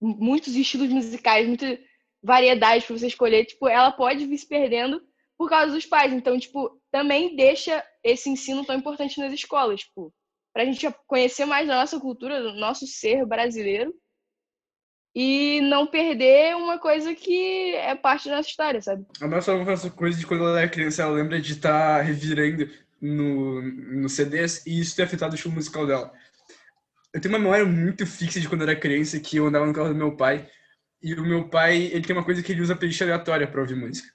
muitos 0.01 0.55
estilos 0.55 0.89
musicais, 0.89 1.47
muita 1.47 1.79
variedade 2.21 2.85
para 2.85 2.97
você 2.97 3.07
escolher, 3.07 3.45
tipo, 3.45 3.67
ela 3.67 3.91
pode 3.91 4.25
vir 4.25 4.37
se 4.37 4.47
perdendo 4.47 5.01
por 5.37 5.49
causa 5.49 5.73
dos 5.73 5.85
pais. 5.85 6.13
Então, 6.13 6.39
tipo, 6.39 6.81
também 6.91 7.35
deixa 7.35 7.83
esse 8.03 8.29
ensino 8.29 8.65
tão 8.65 8.75
importante 8.75 9.19
nas 9.19 9.33
escolas, 9.33 9.81
tipo, 9.81 10.13
pra 10.53 10.65
gente 10.65 10.87
conhecer 11.07 11.45
mais 11.45 11.67
da 11.67 11.75
nossa 11.75 11.99
cultura, 11.99 12.41
do 12.41 12.53
nosso 12.53 12.87
ser 12.87 13.25
brasileiro 13.25 13.93
e 15.15 15.61
não 15.61 15.85
perder 15.85 16.55
uma 16.55 16.79
coisa 16.79 17.13
que 17.13 17.75
é 17.75 17.95
parte 17.95 18.27
da 18.27 18.37
nossa 18.37 18.49
história, 18.49 18.81
sabe? 18.81 19.05
A 19.21 19.27
nossa 19.27 19.51
essa 19.51 19.89
coisa 19.89 20.17
de 20.17 20.25
quando 20.25 20.43
ela 20.43 20.59
era 20.59 20.69
criança, 20.69 21.03
ela 21.03 21.13
lembra 21.13 21.39
de 21.39 21.53
estar 21.53 21.97
tá 21.97 22.01
revirando 22.01 22.69
no, 22.99 23.61
no 23.61 24.09
CDs 24.09 24.65
e 24.65 24.79
isso 24.79 24.95
ter 24.95 25.03
afetado 25.03 25.35
o 25.35 25.37
show 25.37 25.51
musical 25.51 25.85
dela. 25.85 26.11
Eu 27.13 27.21
tenho 27.21 27.33
uma 27.33 27.39
memória 27.39 27.65
muito 27.65 28.07
fixa 28.07 28.39
de 28.39 28.49
quando 28.49 28.61
eu 28.61 28.69
era 28.69 28.79
criança 28.79 29.19
que 29.19 29.37
eu 29.37 29.45
andava 29.45 29.67
no 29.67 29.73
carro 29.73 29.89
do 29.89 29.95
meu 29.95 30.15
pai 30.15 30.49
e 31.01 31.13
o 31.13 31.21
meu 31.21 31.49
pai, 31.49 31.89
ele 31.91 32.01
tem 32.01 32.15
uma 32.15 32.23
coisa 32.23 32.41
que 32.41 32.53
ele 32.53 32.61
usa 32.61 32.75
playlist 32.75 33.01
aleatória 33.01 33.45
para 33.45 33.59
ouvir 33.59 33.75
música. 33.75 34.07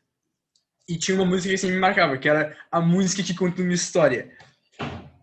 E 0.88 0.96
tinha 0.96 1.14
uma 1.14 1.26
música 1.26 1.50
que 1.50 1.54
assim 1.54 1.70
me 1.70 1.78
marcava, 1.78 2.16
que 2.16 2.26
era 2.26 2.56
a 2.72 2.80
música 2.80 3.22
que 3.22 3.34
conta 3.34 3.60
uma 3.60 3.74
história. 3.74 4.32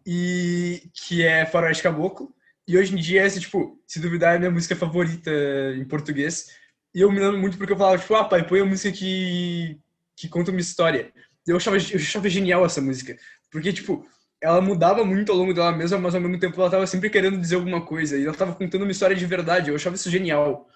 E 0.06 0.84
que 0.94 1.26
é 1.26 1.44
Faroeste 1.44 1.82
Caboclo 1.82 2.35
e 2.68 2.78
hoje 2.78 2.94
em 2.94 2.98
dia, 2.98 3.22
essa, 3.22 3.40
tipo, 3.40 3.80
se 3.86 4.00
duvidar, 4.00 4.34
é 4.34 4.36
a 4.38 4.40
minha 4.40 4.52
música 4.52 4.76
favorita 4.76 5.32
em 5.78 5.86
português. 5.86 6.48
E 6.94 7.02
eu 7.02 7.12
me 7.12 7.20
lembro 7.20 7.38
muito 7.38 7.58
porque 7.58 7.74
eu 7.74 7.78
falava, 7.78 7.98
tipo, 7.98 8.16
ah, 8.16 8.26
pai, 8.26 8.46
põe 8.46 8.62
a 8.62 8.66
música 8.66 8.92
que, 8.92 9.80
que 10.16 10.28
conta 10.28 10.50
uma 10.50 10.60
história. 10.60 11.14
Eu 11.46 11.58
achava, 11.58 11.78
eu 11.78 12.00
achava 12.00 12.30
genial 12.30 12.66
essa 12.66 12.82
música. 12.82 13.16
Porque, 13.52 13.72
tipo, 13.72 14.04
ela 14.42 14.62
mudava 14.62 15.06
muito 15.06 15.32
ao 15.32 15.38
longo 15.38 15.54
dela 15.54 15.72
mesma, 15.72 16.00
mas 16.00 16.16
ao 16.16 16.22
mesmo 16.22 16.40
tempo 16.40 16.60
ela 16.60 16.70
tava 16.70 16.88
sempre 16.88 17.10
querendo 17.10 17.38
dizer 17.38 17.56
alguma 17.56 17.86
coisa. 17.86 18.18
E 18.18 18.26
ela 18.26 18.34
tava 18.34 18.56
contando 18.56 18.82
uma 18.82 18.92
história 18.92 19.16
de 19.16 19.26
verdade. 19.26 19.70
Eu 19.70 19.76
achava 19.76 19.96
isso 19.96 20.10
genial. 20.10 20.68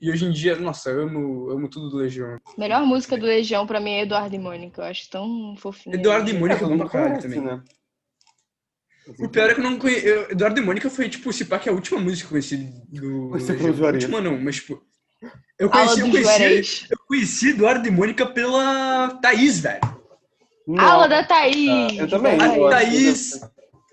E 0.00 0.10
hoje 0.10 0.26
em 0.26 0.32
dia, 0.32 0.56
nossa, 0.56 0.90
eu 0.90 1.02
amo, 1.02 1.48
amo 1.50 1.68
tudo 1.68 1.90
do 1.90 1.98
Legião. 1.98 2.38
Melhor 2.58 2.84
música 2.84 3.16
do 3.16 3.24
Legião 3.24 3.66
pra 3.66 3.80
mim 3.80 3.92
é 3.92 4.02
Eduardo 4.02 4.34
e 4.34 4.38
Mônica. 4.38 4.82
Eu 4.82 4.86
acho 4.86 5.08
tão 5.08 5.54
fofinho. 5.56 5.94
Eduardo 5.94 6.28
e 6.28 6.32
Mônica 6.32 6.64
é 6.64 6.68
bom 6.68 6.76
pra 6.76 6.88
caralho 6.88 7.22
também. 7.22 7.40
Né? 7.40 7.62
O 9.18 9.28
pior 9.28 9.50
é 9.50 9.54
que 9.54 9.60
eu 9.60 9.64
não 9.64 9.78
conheço. 9.78 10.06
Eduardo 10.30 10.60
e 10.60 10.64
Mônica 10.64 10.88
foi, 10.88 11.08
tipo, 11.08 11.32
se 11.32 11.44
pá, 11.44 11.58
que 11.58 11.68
é 11.68 11.72
a 11.72 11.74
última 11.74 12.00
música 12.00 12.22
que 12.22 12.26
eu 12.26 12.30
conheci 12.30 12.56
do. 12.88 13.30
Você 13.30 13.52
a 13.52 13.86
última 13.86 14.20
não, 14.20 14.38
mas, 14.38 14.56
tipo. 14.56 14.82
Eu 15.58 15.70
conheci, 15.70 16.00
eu 16.00 16.10
conheci, 16.10 16.86
eu 16.90 16.98
conheci 17.06 17.50
Eduardo 17.50 17.86
e 17.86 17.90
Mônica 17.90 18.26
pela 18.26 19.18
Thaís, 19.22 19.60
velho. 19.60 19.80
Aula 20.78 21.08
da 21.08 21.24
Thaís! 21.24 21.68
Ah, 21.70 21.94
eu 21.94 22.08
também. 22.08 22.40
A 22.40 22.70
Thaís, 22.70 23.40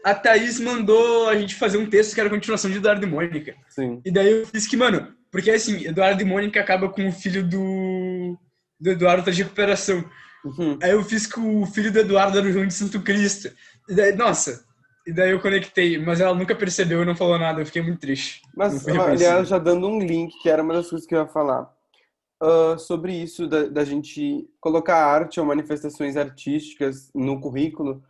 a 0.04 0.16
Thaís 0.16 0.60
mandou 0.60 1.30
a 1.30 1.36
gente 1.36 1.56
fazer 1.56 1.78
um 1.78 1.86
texto 1.86 2.14
que 2.14 2.20
era 2.20 2.28
a 2.28 2.32
continuação 2.32 2.72
de 2.72 2.78
Eduardo 2.78 3.06
e 3.06 3.10
Mônica. 3.10 3.56
Sim. 3.70 4.02
E 4.04 4.12
daí 4.12 4.32
eu 4.32 4.48
fiz 4.48 4.66
que, 4.66 4.76
mano, 4.76 5.14
porque 5.30 5.52
assim, 5.52 5.86
Eduardo 5.86 6.22
e 6.22 6.26
Mônica 6.26 6.60
acaba 6.60 6.90
com 6.90 7.08
o 7.08 7.12
filho 7.12 7.44
do, 7.44 8.38
do 8.80 8.90
Eduardo 8.90 9.24
tá 9.24 9.32
de 9.32 9.44
recuperação. 9.44 10.04
Uhum. 10.44 10.80
Aí 10.82 10.92
eu 10.92 11.04
fiz 11.04 11.28
que 11.28 11.40
o 11.40 11.66
filho 11.68 11.92
do 11.92 12.00
Eduardo 12.00 12.38
era 12.38 12.48
o 12.48 12.52
João 12.52 12.66
de 12.66 12.74
Santo 12.74 13.00
Cristo. 13.02 13.52
E 13.88 13.94
daí, 13.94 14.16
nossa, 14.16 14.66
e 15.06 15.12
daí 15.12 15.32
eu 15.32 15.42
conectei, 15.42 15.98
mas 15.98 16.22
ela 16.22 16.36
nunca 16.36 16.56
percebeu 16.56 17.02
e 17.02 17.06
não 17.06 17.16
falou 17.16 17.40
nada, 17.40 17.62
eu 17.62 17.66
fiquei 17.66 17.82
muito 17.82 18.00
triste. 18.00 18.42
Mas, 18.56 18.88
aliás, 18.88 19.48
já 19.48 19.58
dando 19.58 19.88
um 19.88 20.00
link, 20.00 20.38
que 20.42 20.50
era 20.50 20.62
uma 20.62 20.74
das 20.74 20.90
coisas 20.90 21.08
que 21.08 21.16
eu 21.16 21.20
ia 21.20 21.28
falar, 21.28 21.74
uh, 22.42 22.78
sobre 22.78 23.14
isso 23.14 23.48
da, 23.48 23.68
da, 23.68 23.84
gente 23.84 24.48
colocar 24.60 25.06
arte 25.06 25.40
ou 25.40 25.46
manifestações 25.46 26.16
artísticas 26.16 27.10
no 27.16 27.40
currículo, 27.40 28.04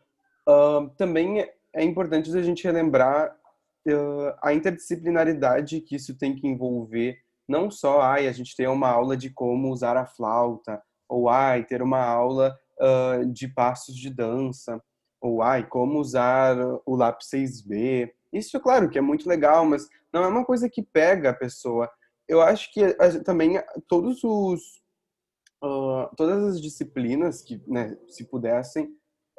uh, 0.47 0.89
também 0.97 1.47
é 1.73 1.83
importante 1.83 2.35
a 2.37 2.41
gente 2.41 2.63
relembrar 2.63 3.35
uh, 3.87 4.33
a 4.41 4.53
interdisciplinaridade 4.53 5.81
que 5.81 5.95
isso 5.95 6.17
tem 6.17 6.35
que 6.35 6.47
envolver, 6.47 7.17
não 7.47 7.71
só, 7.71 8.01
ai, 8.01 8.27
a 8.27 8.31
gente 8.31 8.55
ter 8.55 8.67
uma 8.67 8.89
aula 8.89 9.15
de 9.15 9.29
como 9.29 9.71
usar 9.71 9.95
a 9.95 10.05
flauta, 10.05 10.81
ou 11.07 11.29
ai, 11.29 11.63
ter 11.63 11.81
uma 11.81 12.03
aula 12.03 12.57
de 13.31 13.47
passos 13.47 13.95
de 13.95 14.09
dança, 14.09 14.81
ou 15.21 15.41
ai, 15.41 15.65
como 15.67 15.99
usar 15.99 16.57
o 16.85 16.95
lápis 16.95 17.27
6B. 17.29 18.11
Isso, 18.33 18.59
claro, 18.59 18.89
que 18.89 18.97
é 18.97 19.01
muito 19.01 19.29
legal, 19.29 19.65
mas 19.65 19.87
não 20.11 20.23
é 20.23 20.27
uma 20.27 20.43
coisa 20.43 20.69
que 20.69 20.81
pega 20.81 21.29
a 21.29 21.33
pessoa. 21.33 21.89
Eu 22.27 22.41
acho 22.41 22.73
que 22.73 22.93
também 23.23 23.61
todos 23.87 24.23
os 24.23 24.81
uh, 25.63 26.13
todas 26.15 26.55
as 26.55 26.61
disciplinas 26.61 27.41
que, 27.41 27.61
né, 27.67 27.97
se 28.07 28.25
pudessem 28.25 28.85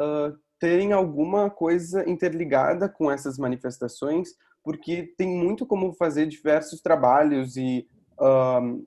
uh, 0.01 0.39
terem 0.59 0.93
alguma 0.93 1.51
coisa 1.51 2.09
interligada 2.09 2.89
com 2.89 3.11
essas 3.11 3.37
manifestações, 3.37 4.31
porque 4.62 5.12
tem 5.19 5.29
muito 5.29 5.67
como 5.67 5.93
fazer 5.93 6.27
diversos 6.27 6.81
trabalhos 6.81 7.57
e 7.57 7.89
uh, 8.21 8.87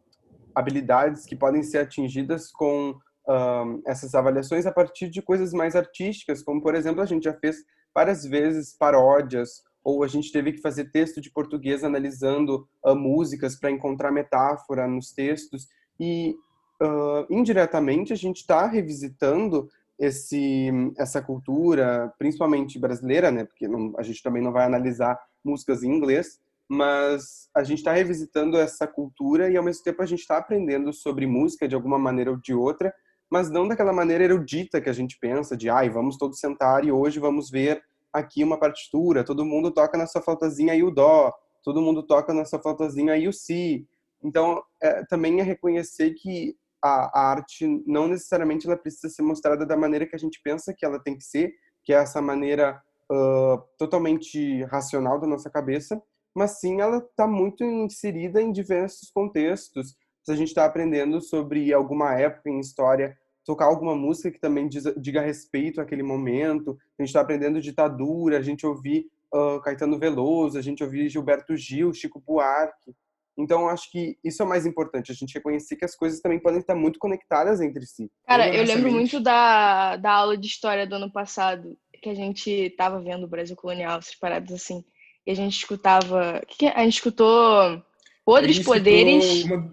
habilidades 0.54 1.26
que 1.26 1.36
podem 1.36 1.62
ser 1.62 1.80
atingidas 1.80 2.50
com 2.50 2.98
um, 3.28 3.82
essas 3.86 4.14
avaliações 4.14 4.66
a 4.66 4.72
partir 4.72 5.10
de 5.10 5.22
coisas 5.22 5.54
mais 5.54 5.76
artísticas, 5.76 6.44
como, 6.44 6.62
por 6.62 6.76
exemplo, 6.76 7.02
a 7.02 7.06
gente 7.06 7.24
já 7.24 7.34
fez 7.34 7.58
várias 7.94 8.26
vezes 8.26 8.76
paródias, 8.78 9.64
ou 9.84 10.04
a 10.04 10.08
gente 10.08 10.32
teve 10.32 10.54
que 10.54 10.62
fazer 10.62 10.92
texto 10.92 11.22
de 11.22 11.32
português 11.32 11.84
analisando 11.84 12.68
uh, 12.84 12.96
músicas 12.96 13.56
para 13.56 13.72
encontrar 13.72 14.12
metáfora 14.12 14.88
nos 14.88 15.12
textos, 15.12 15.68
e 16.00 16.36
uh, 16.82 17.26
indiretamente 17.30 18.12
a 18.12 18.16
gente 18.16 18.38
está 18.38 18.66
revisitando 18.68 19.70
esse, 19.98 20.70
essa 20.98 21.22
cultura, 21.22 22.14
principalmente 22.18 22.78
brasileira, 22.78 23.32
né? 23.32 23.46
Porque 23.46 23.68
não, 23.68 23.94
a 23.98 24.04
gente 24.04 24.22
também 24.22 24.44
não 24.44 24.52
vai 24.52 24.66
analisar 24.66 25.18
músicas 25.44 25.84
em 25.84 25.92
inglês, 25.92 26.40
mas 26.68 27.50
a 27.56 27.64
gente 27.64 27.78
está 27.78 27.94
revisitando 27.94 28.58
essa 28.58 28.88
cultura 28.88 29.50
e 29.50 29.56
ao 29.56 29.64
mesmo 29.64 29.84
tempo 29.84 30.02
a 30.02 30.06
gente 30.06 30.20
está 30.20 30.38
aprendendo 30.38 30.92
sobre 30.92 31.26
música 31.28 31.68
de 31.68 31.76
alguma 31.76 31.98
maneira 31.98 32.32
ou 32.32 32.38
de 32.38 32.54
outra 32.54 32.94
mas 33.30 33.50
não 33.50 33.68
daquela 33.68 33.94
maneira 33.94 34.24
erudita 34.24 34.82
que 34.82 34.90
a 34.90 34.94
gente 34.94 35.18
pensa, 35.20 35.56
de, 35.58 35.70
ai, 35.70 35.90
vamos 35.90 36.18
todos 36.18 36.40
sentar 36.40 36.86
e 36.86 36.92
hoje 36.92 37.20
vamos 37.20 37.50
ver 37.50 37.84
aqui 38.14 38.44
uma 38.44 38.58
partitura, 38.58 39.24
todo 39.24 39.46
mundo 39.46 39.72
toca 39.72 39.98
na 39.98 40.08
sua 40.08 40.22
flautazinha 40.22 40.74
aí 40.74 40.84
o 40.84 40.92
dó, 40.92 41.34
todo 41.64 41.82
mundo 41.82 42.04
toca 42.04 42.34
na 42.34 42.46
sua 42.46 42.60
flautazinha 42.62 43.14
aí 43.14 43.28
o 43.28 43.34
si. 43.34 43.88
Então, 44.24 44.64
é, 44.82 45.04
também 45.06 45.40
é 45.40 45.44
reconhecer 45.44 46.14
que 46.14 46.56
a, 46.82 47.20
a, 47.20 47.32
arte 47.32 47.84
não 47.86 48.08
necessariamente 48.08 48.68
ela 48.68 48.78
precisa 48.78 49.10
ser 49.10 49.24
mostrada 49.24 49.66
da 49.66 49.76
maneira 49.76 50.06
que 50.06 50.16
a 50.16 50.20
gente 50.20 50.40
pensa 50.44 50.74
que 50.74 50.86
ela 50.86 51.00
tem 51.00 51.18
que 51.18 51.24
ser, 51.24 51.54
que 51.84 51.92
é 51.92 51.98
essa 51.98 52.22
maneira 52.22 52.82
uh, 53.12 53.62
totalmente 53.78 54.64
racional 54.66 55.20
da 55.20 55.28
nossa 55.28 55.50
cabeça, 55.50 56.02
mas 56.36 56.60
sim 56.60 56.82
ela 56.82 56.98
está 56.98 57.28
muito 57.28 57.64
inserida 57.64 58.42
em 58.42 58.52
diversos 58.52 59.10
contextos. 59.10 59.96
Se 60.26 60.32
a 60.32 60.36
gente 60.36 60.48
está 60.48 60.66
aprendendo 60.66 61.22
sobre 61.22 61.72
alguma 61.72 62.14
época 62.20 62.50
em 62.50 62.60
história, 62.60 63.18
tocar 63.46 63.66
alguma 63.66 63.96
música 63.96 64.32
que 64.32 64.40
também 64.40 64.68
diz, 64.68 64.84
diga 64.98 65.22
respeito 65.22 65.80
àquele 65.80 66.04
momento, 66.04 66.78
a 66.98 67.04
gente 67.04 67.10
está 67.10 67.22
aprendendo 67.22 67.62
ditadura, 67.62 68.38
a 68.38 68.42
gente 68.42 68.66
ouvir 68.66 69.06
uh, 69.34 69.62
Caetano 69.62 70.00
Veloso, 70.00 70.58
a 70.58 70.62
gente 70.62 70.84
ouvir 70.84 71.10
Gilberto 71.10 71.56
Gil, 71.56 71.94
Chico 71.94 72.20
Buarque. 72.20 72.94
Então, 73.38 73.70
acho 73.70 73.92
que 73.92 74.18
isso 74.24 74.42
é 74.42 74.46
o 74.46 74.50
mais 74.50 74.66
importante, 74.66 75.12
a 75.12 75.16
gente 75.16 75.34
reconhecer 75.34 75.76
que 75.76 75.86
as 75.86 75.96
coisas 75.96 76.22
também 76.22 76.40
podem 76.40 76.60
estar 76.60 76.74
muito 76.74 76.98
conectadas 76.98 77.62
entre 77.62 77.86
si. 77.86 78.10
Cara, 78.26 78.54
eu 78.54 78.64
lembro 78.64 78.92
muito 78.92 79.20
da, 79.20 79.98
da 79.98 80.12
aula 80.12 80.38
de 80.38 80.48
história 80.48 80.88
do 80.88 80.96
ano 80.96 81.12
passado, 81.12 81.78
que 82.02 82.10
a 82.10 82.16
gente 82.16 82.50
estava 82.50 83.00
vendo 83.00 83.26
o 83.26 83.30
Brasil 83.30 83.56
colonial, 83.56 84.00
essas 84.00 84.16
paradas 84.16 84.54
assim 84.54 84.84
e 85.26 85.32
a 85.32 85.36
gente 85.36 85.58
escutava. 85.58 86.42
Que, 86.48 86.58
que 86.60 86.66
é? 86.68 86.74
A 86.76 86.84
gente 86.84 86.96
escutou 86.96 87.82
Podres 88.24 88.60
Poderes. 88.60 89.44
Uma, 89.46 89.72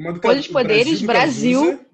uma 0.00 0.12
do 0.14 0.20
Podres 0.20 0.48
Poderes, 0.48 1.02
Brasil. 1.02 1.60
Brasil 1.60 1.86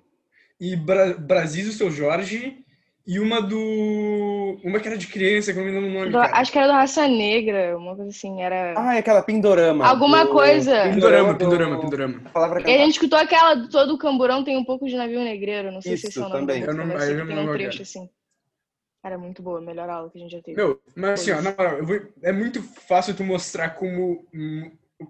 e 0.61 0.77
Bra 0.77 1.15
Brasil, 1.15 1.69
o 1.69 1.73
seu 1.73 1.91
Jorge. 1.91 2.65
E 3.07 3.21
uma 3.21 3.41
do. 3.41 4.59
Uma 4.65 4.81
que 4.81 4.89
era 4.89 4.99
de 4.99 5.07
criança, 5.07 5.53
que 5.53 5.59
eu 5.61 5.65
não 5.65 5.71
me 5.71 5.79
lembro 5.79 5.91
o 5.91 6.01
nome. 6.01 6.11
Do, 6.11 6.19
acho 6.19 6.51
que 6.51 6.59
era 6.59 6.67
do 6.67 6.73
Raça 6.73 7.07
Negra, 7.07 7.79
uma 7.79 7.95
coisa 7.95 8.11
assim. 8.11 8.43
Era... 8.43 8.75
Ah, 8.77 8.97
é 8.97 8.99
aquela 8.99 9.23
Pindorama. 9.23 9.87
Alguma 9.87 10.25
do... 10.25 10.33
coisa. 10.33 10.91
Pindorama, 10.91 11.37
Pindorama, 11.37 11.81
Pindorama. 11.81 12.21
E 12.67 12.75
a 12.75 12.79
gente 12.79 12.95
escutou 12.95 13.17
aquela. 13.17 13.69
Todo 13.69 13.95
o 13.95 13.99
camburão 13.99 14.43
tem 14.43 14.57
um 14.57 14.65
pouco 14.65 14.89
de 14.89 14.97
navio 14.97 15.21
negreiro. 15.21 15.71
Não 15.71 15.81
sei 15.81 15.95
Isso, 15.95 16.03
se 16.03 16.09
esse 16.09 16.19
é 16.19 16.23
o 16.23 16.29
nome 16.29 16.41
também. 16.41 16.63
Eu 16.63 16.75
não, 16.75 16.85
eu 16.85 17.17
não, 17.19 17.27
tem 17.29 17.49
um 17.49 17.53
trecho 17.53 17.83
assim. 17.83 18.11
Era 19.05 19.17
muito 19.17 19.41
boa, 19.41 19.61
melhor 19.61 19.89
aula 19.89 20.11
que 20.11 20.19
a 20.19 20.21
gente 20.21 20.33
já 20.33 20.43
teve. 20.43 20.57
Meu, 20.57 20.81
mas 20.97 21.21
assim, 21.21 21.31
ó, 21.31 21.41
na 21.41 21.53
moral, 21.53 21.85
vou... 21.85 22.01
é 22.25 22.33
muito 22.33 22.61
fácil 22.61 23.15
tu 23.15 23.23
mostrar 23.23 23.71
como 23.71 24.27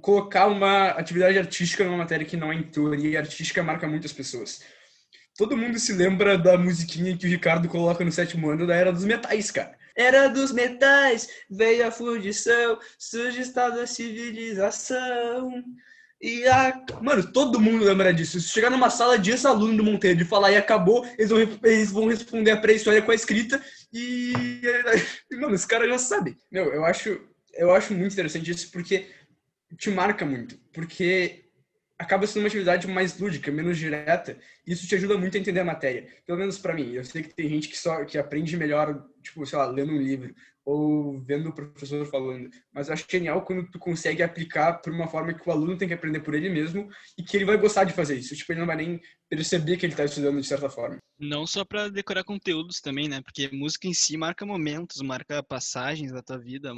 colocar 0.00 0.46
uma 0.46 0.88
atividade 0.88 1.38
artística 1.38 1.84
numa 1.84 1.98
matéria 1.98 2.26
que 2.26 2.36
não 2.36 2.52
é 2.52 2.56
em 2.56 2.62
teoria 2.62 3.20
artística 3.20 3.62
marca 3.62 3.86
muitas 3.86 4.12
pessoas. 4.12 4.62
Todo 5.36 5.56
mundo 5.56 5.78
se 5.78 5.92
lembra 5.92 6.38
da 6.38 6.56
musiquinha 6.56 7.16
que 7.16 7.26
o 7.26 7.30
Ricardo 7.30 7.68
coloca 7.68 8.04
no 8.04 8.10
sétimo 8.10 8.48
ano 8.50 8.66
da 8.66 8.74
Era 8.74 8.92
dos 8.92 9.04
Metais, 9.04 9.50
cara. 9.50 9.76
Era 9.96 10.28
dos 10.28 10.52
metais, 10.52 11.26
veio 11.50 11.86
a 11.86 11.90
fundição, 11.90 12.78
surge 12.98 13.40
estado 13.40 13.76
da 13.76 13.86
civilização. 13.86 15.64
E 16.20 16.46
a. 16.46 16.84
Mano, 17.00 17.32
todo 17.32 17.60
mundo 17.60 17.84
lembra 17.84 18.12
disso. 18.12 18.38
Se 18.38 18.50
chegar 18.50 18.70
numa 18.70 18.90
sala 18.90 19.18
de 19.18 19.30
ex-aluno 19.30 19.76
do 19.76 19.84
Monteiro 19.84 20.20
e 20.20 20.24
falar 20.24 20.52
e 20.52 20.56
acabou, 20.56 21.06
eles 21.18 21.30
vão, 21.30 21.40
eles 21.64 21.90
vão 21.90 22.08
responder 22.08 22.50
a 22.50 22.56
pré-história 22.58 23.00
com 23.00 23.10
a 23.10 23.14
escrita 23.14 23.62
e. 23.92 24.32
Mano, 25.32 25.54
os 25.54 25.64
caras 25.64 25.88
já 25.88 25.98
sabem. 25.98 26.36
Meu, 26.50 26.72
eu 26.74 26.84
acho, 26.84 27.18
eu 27.54 27.74
acho 27.74 27.94
muito 27.94 28.12
interessante 28.12 28.50
isso 28.50 28.70
porque 28.70 29.06
te 29.78 29.90
marca 29.90 30.24
muito. 30.24 30.58
Porque 30.72 31.46
acaba 31.98 32.26
sendo 32.26 32.42
uma 32.42 32.48
atividade 32.48 32.86
mais 32.86 33.18
lúdica, 33.18 33.50
menos 33.50 33.78
direta, 33.78 34.38
e 34.66 34.72
isso 34.72 34.86
te 34.86 34.94
ajuda 34.94 35.16
muito 35.16 35.36
a 35.36 35.40
entender 35.40 35.60
a 35.60 35.64
matéria. 35.64 36.06
Pelo 36.26 36.38
menos 36.38 36.58
para 36.58 36.74
mim. 36.74 36.92
Eu 36.92 37.04
sei 37.04 37.22
que 37.22 37.34
tem 37.34 37.48
gente 37.48 37.68
que 37.68 37.76
só 37.76 38.04
que 38.04 38.18
aprende 38.18 38.56
melhor, 38.56 39.02
tipo, 39.22 39.44
sei 39.46 39.58
lá, 39.58 39.66
lendo 39.66 39.92
um 39.92 40.02
livro 40.02 40.34
ou 40.66 41.20
vendo 41.20 41.48
o 41.48 41.54
professor 41.54 42.04
falando. 42.06 42.50
Mas 42.72 42.88
eu 42.88 42.94
acho 42.94 43.06
genial 43.08 43.44
quando 43.44 43.70
tu 43.70 43.78
consegue 43.78 44.20
aplicar 44.20 44.74
por 44.82 44.92
uma 44.92 45.06
forma 45.06 45.32
que 45.32 45.48
o 45.48 45.52
aluno 45.52 45.78
tem 45.78 45.86
que 45.86 45.94
aprender 45.94 46.20
por 46.20 46.34
ele 46.34 46.48
mesmo 46.48 46.88
e 47.16 47.22
que 47.22 47.36
ele 47.36 47.44
vai 47.44 47.56
gostar 47.56 47.84
de 47.84 47.92
fazer 47.92 48.16
isso. 48.16 48.34
Tipo, 48.34 48.52
ele 48.52 48.60
não 48.60 48.66
vai 48.66 48.76
nem 48.76 49.00
perceber 49.28 49.76
que 49.76 49.86
ele 49.86 49.92
está 49.92 50.04
estudando 50.04 50.40
de 50.40 50.46
certa 50.46 50.68
forma. 50.68 50.98
Não 51.16 51.46
só 51.46 51.64
para 51.64 51.88
decorar 51.88 52.24
conteúdos 52.24 52.80
também, 52.80 53.08
né? 53.08 53.22
Porque 53.22 53.48
música 53.52 53.86
em 53.86 53.94
si 53.94 54.16
marca 54.16 54.44
momentos, 54.44 55.00
marca 55.02 55.40
passagens 55.40 56.10
da 56.10 56.20
tua 56.20 56.36
vida. 56.36 56.74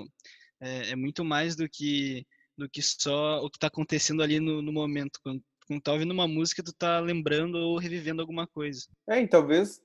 É, 0.61 0.91
é 0.91 0.97
muito 0.97 1.25
mais 1.25 1.57
do 1.57 1.67
que 1.67 2.27
do 2.59 2.69
que 2.69 2.83
só 2.83 3.39
o 3.39 3.49
que 3.49 3.57
está 3.57 3.69
acontecendo 3.69 4.23
ali 4.23 4.41
no, 4.41 4.61
no 4.61 4.73
momento. 4.73 5.21
Quando, 5.23 5.41
quando 5.67 5.81
tá 5.81 5.93
ouvindo 5.93 6.13
uma 6.13 6.27
música, 6.27 6.63
tu 6.63 6.73
tá 6.73 6.99
lembrando 6.99 7.57
ou 7.57 7.79
revivendo 7.79 8.21
alguma 8.21 8.47
coisa. 8.47 8.83
É, 9.09 9.23
e 9.23 9.29
talvez 9.29 9.81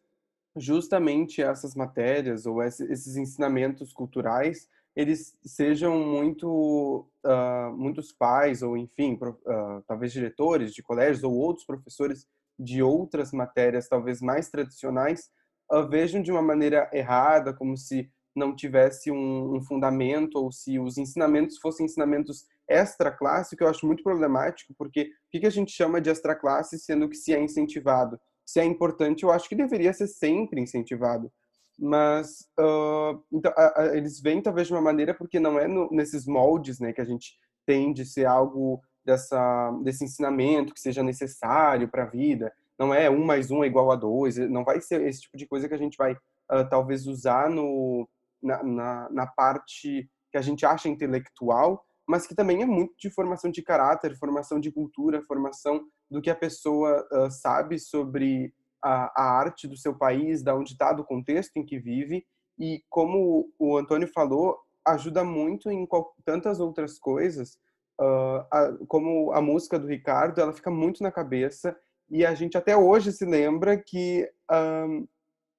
justamente 0.55 1.41
essas 1.41 1.75
matérias 1.75 2.45
ou 2.45 2.61
esses 2.61 3.15
ensinamentos 3.15 3.91
culturais 3.91 4.67
eles 4.95 5.35
sejam 5.43 5.97
muito 5.97 7.07
uh, 7.25 7.75
muitos 7.75 8.11
pais 8.11 8.61
ou 8.61 8.77
enfim 8.77 9.17
uh, 9.19 9.81
talvez 9.87 10.13
diretores 10.13 10.71
de 10.71 10.83
colégios 10.83 11.23
ou 11.23 11.33
outros 11.33 11.65
professores 11.65 12.27
de 12.59 12.83
outras 12.83 13.31
matérias 13.31 13.87
talvez 13.87 14.21
mais 14.21 14.49
tradicionais 14.49 15.31
uh, 15.71 15.87
vejam 15.87 16.21
de 16.21 16.31
uma 16.31 16.43
maneira 16.43 16.87
errada 16.93 17.51
como 17.51 17.75
se 17.75 18.11
não 18.35 18.55
tivesse 18.55 19.09
um, 19.09 19.55
um 19.55 19.61
fundamento 19.61 20.35
ou 20.35 20.51
se 20.51 20.79
os 20.79 20.97
ensinamentos 20.97 21.57
fossem 21.57 21.85
ensinamentos 21.85 22.45
extra 22.67 23.11
classe 23.11 23.55
que 23.55 23.63
eu 23.63 23.67
acho 23.67 23.85
muito 23.85 24.03
problemático 24.03 24.73
porque 24.77 25.11
o 25.33 25.39
que 25.39 25.45
a 25.45 25.49
gente 25.49 25.71
chama 25.71 25.99
de 25.99 26.09
extra 26.09 26.35
classe 26.35 26.79
sendo 26.79 27.09
que 27.09 27.15
se 27.15 27.33
é 27.33 27.41
incentivado 27.41 28.19
se 28.45 28.59
é 28.59 28.65
importante, 28.65 29.23
eu 29.23 29.31
acho 29.31 29.47
que 29.47 29.55
deveria 29.55 29.93
ser 29.93 30.07
sempre 30.07 30.61
incentivado. 30.61 31.31
Mas 31.79 32.47
uh, 32.59 33.23
então, 33.31 33.51
a, 33.57 33.81
a, 33.81 33.97
eles 33.97 34.21
vêm 34.21 34.41
talvez 34.41 34.67
de 34.67 34.73
uma 34.73 34.81
maneira 34.81 35.13
porque 35.13 35.39
não 35.39 35.57
é 35.57 35.67
no, 35.67 35.89
nesses 35.91 36.27
moldes 36.27 36.79
né, 36.79 36.93
que 36.93 37.01
a 37.01 37.05
gente 37.05 37.33
tem 37.65 37.91
de 37.93 38.05
ser 38.05 38.25
algo 38.25 38.81
dessa, 39.03 39.71
desse 39.83 40.03
ensinamento 40.03 40.73
que 40.73 40.79
seja 40.79 41.01
necessário 41.01 41.87
para 41.87 42.03
a 42.03 42.09
vida. 42.09 42.53
Não 42.77 42.93
é 42.93 43.09
um 43.09 43.23
mais 43.23 43.49
um 43.49 43.63
é 43.63 43.67
igual 43.67 43.91
a 43.91 43.95
dois. 43.95 44.37
Não 44.37 44.63
vai 44.63 44.81
ser 44.81 45.01
esse 45.07 45.21
tipo 45.21 45.37
de 45.37 45.47
coisa 45.47 45.67
que 45.67 45.73
a 45.73 45.77
gente 45.77 45.97
vai 45.97 46.13
uh, 46.13 46.69
talvez 46.69 47.07
usar 47.07 47.49
no, 47.49 48.07
na, 48.41 48.61
na, 48.63 49.09
na 49.09 49.27
parte 49.27 50.09
que 50.31 50.37
a 50.37 50.41
gente 50.41 50.65
acha 50.65 50.89
intelectual, 50.89 51.83
mas 52.07 52.27
que 52.27 52.35
também 52.35 52.61
é 52.61 52.65
muito 52.65 52.93
de 52.97 53.09
formação 53.09 53.49
de 53.49 53.61
caráter, 53.61 54.17
formação 54.17 54.59
de 54.59 54.71
cultura, 54.71 55.23
formação 55.23 55.85
do 56.09 56.21
que 56.21 56.29
a 56.29 56.35
pessoa 56.35 57.05
uh, 57.11 57.31
sabe 57.31 57.79
sobre 57.79 58.53
a, 58.83 59.11
a, 59.15 59.39
arte 59.39 59.67
do 59.67 59.77
seu 59.77 59.97
país, 59.97 60.43
da 60.43 60.55
onde 60.55 60.73
está, 60.73 60.91
do 60.91 61.05
contexto 61.05 61.57
em 61.57 61.65
que 61.65 61.79
vive. 61.79 62.25
E 62.59 62.83
como 62.89 63.49
o 63.57 63.77
Antônio 63.77 64.07
falou, 64.07 64.59
ajuda 64.85 65.23
muito 65.23 65.71
em 65.71 65.85
qual, 65.85 66.13
tantas 66.25 66.59
outras 66.59 66.99
coisas, 66.99 67.57
uh, 67.99 68.45
a, 68.51 68.77
como 68.87 69.31
a 69.31 69.41
música 69.41 69.79
do 69.79 69.87
Ricardo, 69.87 70.39
ela 70.39 70.53
fica 70.53 70.69
muito 70.69 71.01
na 71.01 71.11
cabeça 71.11 71.75
e 72.09 72.25
a 72.25 72.35
gente 72.35 72.57
até 72.57 72.75
hoje 72.75 73.11
se 73.11 73.25
lembra 73.25 73.77
que 73.77 74.29
um, 74.51 75.07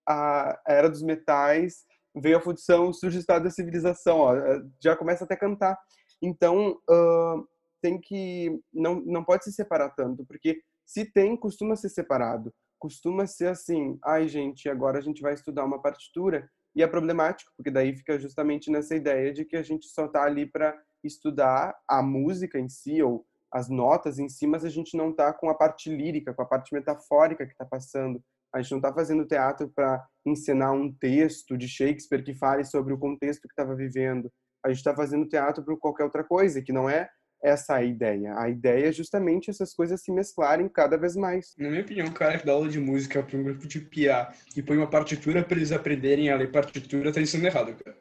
a 0.08 0.60
Era 0.66 0.88
dos 0.88 1.02
Metais 1.02 1.84
veio 2.14 2.36
a 2.36 2.40
função, 2.40 2.92
surge 2.92 3.16
o 3.16 3.20
estado 3.20 3.44
da 3.44 3.50
civilização, 3.50 4.18
ó, 4.18 4.34
já 4.80 4.94
começa 4.94 5.24
até 5.24 5.34
a 5.34 5.38
cantar. 5.38 5.76
Então, 6.24 6.80
uh, 6.88 7.46
tem 7.82 8.00
que 8.00 8.58
não 8.72 8.94
não 9.02 9.22
pode 9.22 9.44
se 9.44 9.52
separar 9.52 9.90
tanto, 9.90 10.24
porque 10.24 10.62
se 10.86 11.04
tem, 11.04 11.36
costuma 11.36 11.76
ser 11.76 11.90
separado. 11.90 12.50
Costuma 12.78 13.26
ser 13.26 13.48
assim, 13.48 13.98
ai 14.02 14.26
gente, 14.26 14.68
agora 14.68 14.98
a 14.98 15.02
gente 15.02 15.20
vai 15.20 15.34
estudar 15.34 15.64
uma 15.64 15.80
partitura 15.80 16.48
e 16.74 16.82
é 16.82 16.86
problemático, 16.86 17.52
porque 17.56 17.70
daí 17.70 17.94
fica 17.94 18.18
justamente 18.18 18.70
nessa 18.70 18.96
ideia 18.96 19.32
de 19.32 19.44
que 19.44 19.56
a 19.56 19.62
gente 19.62 19.86
só 19.86 20.06
está 20.06 20.24
ali 20.24 20.46
para 20.46 20.74
estudar 21.02 21.74
a 21.88 22.02
música 22.02 22.58
em 22.58 22.68
si 22.68 23.02
ou 23.02 23.26
as 23.52 23.68
notas 23.68 24.18
em 24.18 24.28
si, 24.28 24.46
mas 24.46 24.64
a 24.64 24.70
gente 24.70 24.96
não 24.96 25.10
está 25.10 25.32
com 25.32 25.48
a 25.48 25.54
parte 25.54 25.94
lírica, 25.94 26.34
com 26.34 26.42
a 26.42 26.46
parte 26.46 26.74
metafórica 26.74 27.46
que 27.46 27.52
está 27.52 27.64
passando. 27.64 28.20
A 28.52 28.60
gente 28.60 28.72
não 28.72 28.78
está 28.78 28.92
fazendo 28.92 29.26
teatro 29.26 29.68
para 29.68 30.04
ensinar 30.26 30.72
um 30.72 30.92
texto 30.92 31.56
de 31.56 31.68
Shakespeare 31.68 32.24
que 32.24 32.34
fale 32.34 32.64
sobre 32.64 32.92
o 32.92 32.98
contexto 32.98 33.42
que 33.42 33.52
estava 33.52 33.74
vivendo 33.74 34.30
a 34.64 34.68
gente 34.68 34.78
está 34.78 34.94
fazendo 34.94 35.28
teatro 35.28 35.62
para 35.62 35.76
qualquer 35.76 36.04
outra 36.04 36.24
coisa, 36.24 36.62
que 36.62 36.72
não 36.72 36.88
é 36.88 37.08
essa 37.42 37.74
a 37.74 37.84
ideia. 37.84 38.34
A 38.38 38.48
ideia 38.48 38.88
é 38.88 38.92
justamente 38.92 39.50
essas 39.50 39.74
coisas 39.74 40.02
se 40.02 40.10
mesclarem 40.10 40.66
cada 40.66 40.96
vez 40.96 41.14
mais. 41.14 41.54
Na 41.58 41.68
minha 41.68 41.82
opinião, 41.82 42.06
o 42.06 42.12
cara 42.12 42.38
que 42.38 42.46
dá 42.46 42.52
aula 42.52 42.68
de 42.68 42.80
música 42.80 43.22
para 43.22 43.36
um 43.36 43.42
grupo 43.42 43.68
de 43.68 43.80
PIA 43.80 44.28
e 44.56 44.62
põe 44.62 44.78
uma 44.78 44.88
partitura 44.88 45.44
para 45.44 45.56
eles 45.56 45.70
aprenderem 45.70 46.30
a 46.30 46.36
ler 46.36 46.50
partitura, 46.50 47.10
está 47.10 47.20
ensinando 47.20 47.48
errado, 47.48 47.74
cara. 47.84 47.96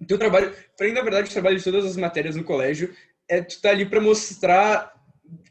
O 0.00 0.06
teu 0.06 0.16
trabalho, 0.16 0.54
para 0.76 0.86
mim, 0.86 0.92
na 0.92 1.02
verdade, 1.02 1.28
o 1.28 1.32
trabalho 1.32 1.58
de 1.58 1.64
todas 1.64 1.84
as 1.84 1.96
matérias 1.96 2.36
no 2.36 2.44
colégio 2.44 2.94
é 3.28 3.42
tu 3.42 3.60
tá 3.60 3.70
ali 3.70 3.84
para 3.84 4.00
mostrar, 4.00 4.92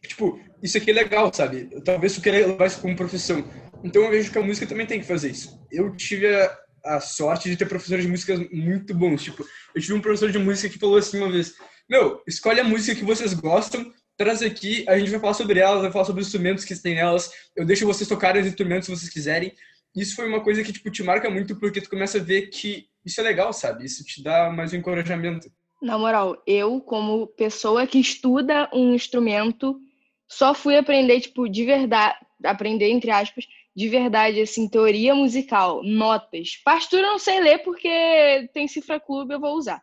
tipo, 0.01 0.39
isso 0.63 0.77
aqui 0.77 0.89
é 0.89 0.93
legal, 0.93 1.31
sabe? 1.33 1.69
Talvez 1.83 2.15
tu 2.15 2.21
queira 2.21 2.47
levar 2.47 2.65
isso 2.67 2.81
como 2.81 2.95
profissão. 2.95 3.43
Então 3.83 4.03
eu 4.03 4.09
vejo 4.09 4.31
que 4.31 4.37
a 4.37 4.41
música 4.41 4.65
também 4.65 4.87
tem 4.87 4.99
que 4.99 5.05
fazer 5.05 5.29
isso. 5.29 5.59
Eu 5.71 5.95
tive 5.95 6.33
a, 6.33 6.57
a 6.83 6.99
sorte 6.99 7.49
de 7.49 7.57
ter 7.57 7.67
professores 7.67 8.05
de 8.05 8.11
música 8.11 8.37
muito 8.51 8.93
bons. 8.93 9.23
Tipo, 9.23 9.45
eu 9.75 9.81
tive 9.81 9.93
um 9.93 10.01
professor 10.01 10.31
de 10.31 10.39
música 10.39 10.69
que 10.69 10.79
falou 10.79 10.97
assim 10.97 11.17
uma 11.17 11.31
vez: 11.31 11.55
Meu, 11.89 12.21
escolhe 12.27 12.59
a 12.59 12.63
música 12.63 12.97
que 12.97 13.05
vocês 13.05 13.33
gostam 13.33 13.91
traz 14.19 14.41
aqui, 14.41 14.83
a 14.89 14.99
gente 14.99 15.11
vai 15.11 15.19
falar 15.21 15.33
sobre 15.33 15.59
elas, 15.59 15.81
vai 15.81 15.91
falar 15.93 16.03
sobre 16.03 16.21
os 16.21 16.27
instrumentos 16.27 16.65
que 16.65 16.75
tem 16.75 16.95
nelas. 16.95 17.31
Eu 17.55 17.65
deixo 17.65 17.85
vocês 17.85 18.07
tocarem 18.07 18.41
os 18.41 18.47
instrumentos 18.49 18.85
se 18.85 18.91
vocês 18.91 19.09
quiserem. 19.09 19.53
Isso 19.95 20.13
foi 20.13 20.27
uma 20.27 20.43
coisa 20.43 20.61
que 20.61 20.73
tipo 20.73 20.91
te 20.91 21.01
marca 21.01 21.29
muito 21.29 21.55
porque 21.55 21.79
tu 21.79 21.89
começa 21.89 22.17
a 22.17 22.21
ver 22.21 22.47
que 22.47 22.87
isso 23.05 23.21
é 23.21 23.23
legal, 23.23 23.53
sabe? 23.53 23.85
Isso 23.85 24.03
te 24.03 24.21
dá 24.21 24.51
mais 24.51 24.73
um 24.73 24.75
encorajamento. 24.75 25.49
Na 25.81 25.97
moral, 25.97 26.43
eu 26.45 26.81
como 26.81 27.27
pessoa 27.27 27.87
que 27.87 27.97
estuda 27.97 28.69
um 28.73 28.93
instrumento, 28.93 29.79
só 30.27 30.53
fui 30.53 30.77
aprender 30.77 31.21
tipo 31.21 31.47
de 31.47 31.63
verdade, 31.63 32.17
aprender 32.43 32.89
entre 32.89 33.11
aspas, 33.11 33.47
de 33.79 33.87
verdade 33.87 34.41
assim, 34.41 34.67
teoria 34.67 35.15
musical, 35.15 35.81
notas. 35.81 36.57
Partitura 36.65 37.03
eu 37.03 37.11
não 37.11 37.17
sei 37.17 37.39
ler 37.39 37.59
porque 37.59 38.49
tem 38.53 38.67
cifra 38.67 38.99
clube, 38.99 39.33
eu 39.33 39.39
vou 39.39 39.55
usar. 39.55 39.81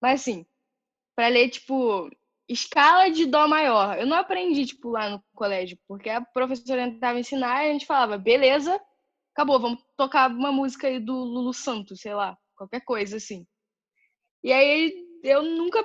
Mas 0.00 0.22
assim, 0.22 0.46
para 1.14 1.28
ler 1.28 1.50
tipo 1.50 2.10
escala 2.48 3.10
de 3.10 3.26
dó 3.26 3.46
maior. 3.46 3.98
Eu 3.98 4.06
não 4.06 4.16
aprendi 4.16 4.64
tipo 4.64 4.88
lá 4.88 5.10
no 5.10 5.22
colégio, 5.34 5.78
porque 5.86 6.08
a 6.08 6.22
professora 6.22 6.90
tentava 6.90 7.20
ensinar 7.20 7.62
e 7.62 7.68
a 7.68 7.72
gente 7.74 7.84
falava, 7.84 8.16
beleza, 8.16 8.80
acabou, 9.34 9.60
vamos 9.60 9.84
tocar 9.98 10.30
uma 10.30 10.50
música 10.50 10.86
aí 10.86 10.98
do 10.98 11.12
Lulu 11.12 11.52
Santos, 11.52 12.00
sei 12.00 12.14
lá, 12.14 12.38
qualquer 12.56 12.80
coisa 12.80 13.18
assim. 13.18 13.46
E 14.42 14.50
aí 14.50 14.94
eu 15.22 15.42
nunca 15.42 15.84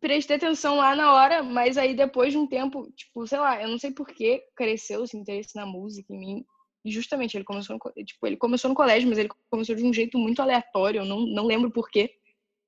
prestei 0.00 0.38
atenção 0.38 0.74
lá 0.74 0.96
na 0.96 1.14
hora, 1.14 1.40
mas 1.44 1.78
aí 1.78 1.94
depois 1.94 2.32
de 2.32 2.38
um 2.38 2.48
tempo, 2.48 2.90
tipo, 2.96 3.24
sei 3.28 3.38
lá, 3.38 3.62
eu 3.62 3.68
não 3.68 3.78
sei 3.78 3.92
por 3.92 4.08
que 4.08 4.42
cresceu 4.56 5.04
esse 5.04 5.16
interesse 5.16 5.54
na 5.54 5.64
música 5.64 6.12
em 6.12 6.18
mim. 6.18 6.44
E 6.84 6.90
justamente 6.90 7.36
ele 7.36 7.44
começou 7.44 7.76
no, 7.76 8.04
tipo, 8.04 8.26
ele 8.26 8.36
começou 8.36 8.68
no 8.68 8.74
colégio, 8.74 9.08
mas 9.08 9.18
ele 9.18 9.30
começou 9.50 9.74
de 9.74 9.84
um 9.84 9.92
jeito 9.92 10.18
muito 10.18 10.42
aleatório, 10.42 11.00
eu 11.00 11.04
não, 11.04 11.20
não 11.20 11.46
lembro 11.46 11.70
por 11.70 11.88
quê. 11.88 12.10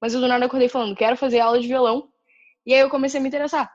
Mas 0.01 0.15
eu 0.15 0.21
do 0.21 0.29
nada 0.29 0.47
acordei 0.47 0.69
falando, 0.69 0.97
quero 0.97 1.17
fazer 1.17 1.41
aula 1.41 1.61
de 1.61 1.69
violão. 1.69 2.11
E 2.65 2.75
aí 2.75 2.81
eu 2.81 2.91
comecei 2.91 3.21
a 3.21 3.23
me 3.23 3.29
interessar. 3.29 3.71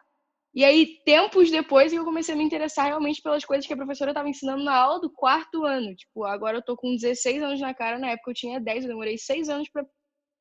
E 0.54 0.66
aí, 0.66 0.98
tempos 1.06 1.50
depois, 1.50 1.94
eu 1.94 2.04
comecei 2.04 2.36
a 2.36 2.38
me 2.38 2.44
interessar 2.44 2.88
realmente 2.88 3.22
pelas 3.22 3.46
coisas 3.46 3.66
que 3.66 3.74
a 3.74 3.78
professora 3.78 4.12
estava 4.12 4.28
ensinando 4.28 4.64
na 4.64 4.76
aula 4.76 5.00
do 5.00 5.10
quarto 5.10 5.64
ano. 5.66 5.96
Tipo, 5.96 6.26
agora 6.26 6.58
eu 6.58 6.62
tô 6.62 6.76
com 6.76 6.94
16 6.94 7.42
anos 7.42 7.62
na 7.62 7.74
cara, 7.74 7.98
na 7.98 8.10
época 8.10 8.32
eu 8.32 8.36
tinha 8.36 8.60
10, 8.60 8.84
eu 8.84 8.90
demorei 8.90 9.18
6 9.18 9.48
anos 9.48 9.70
para, 9.70 9.86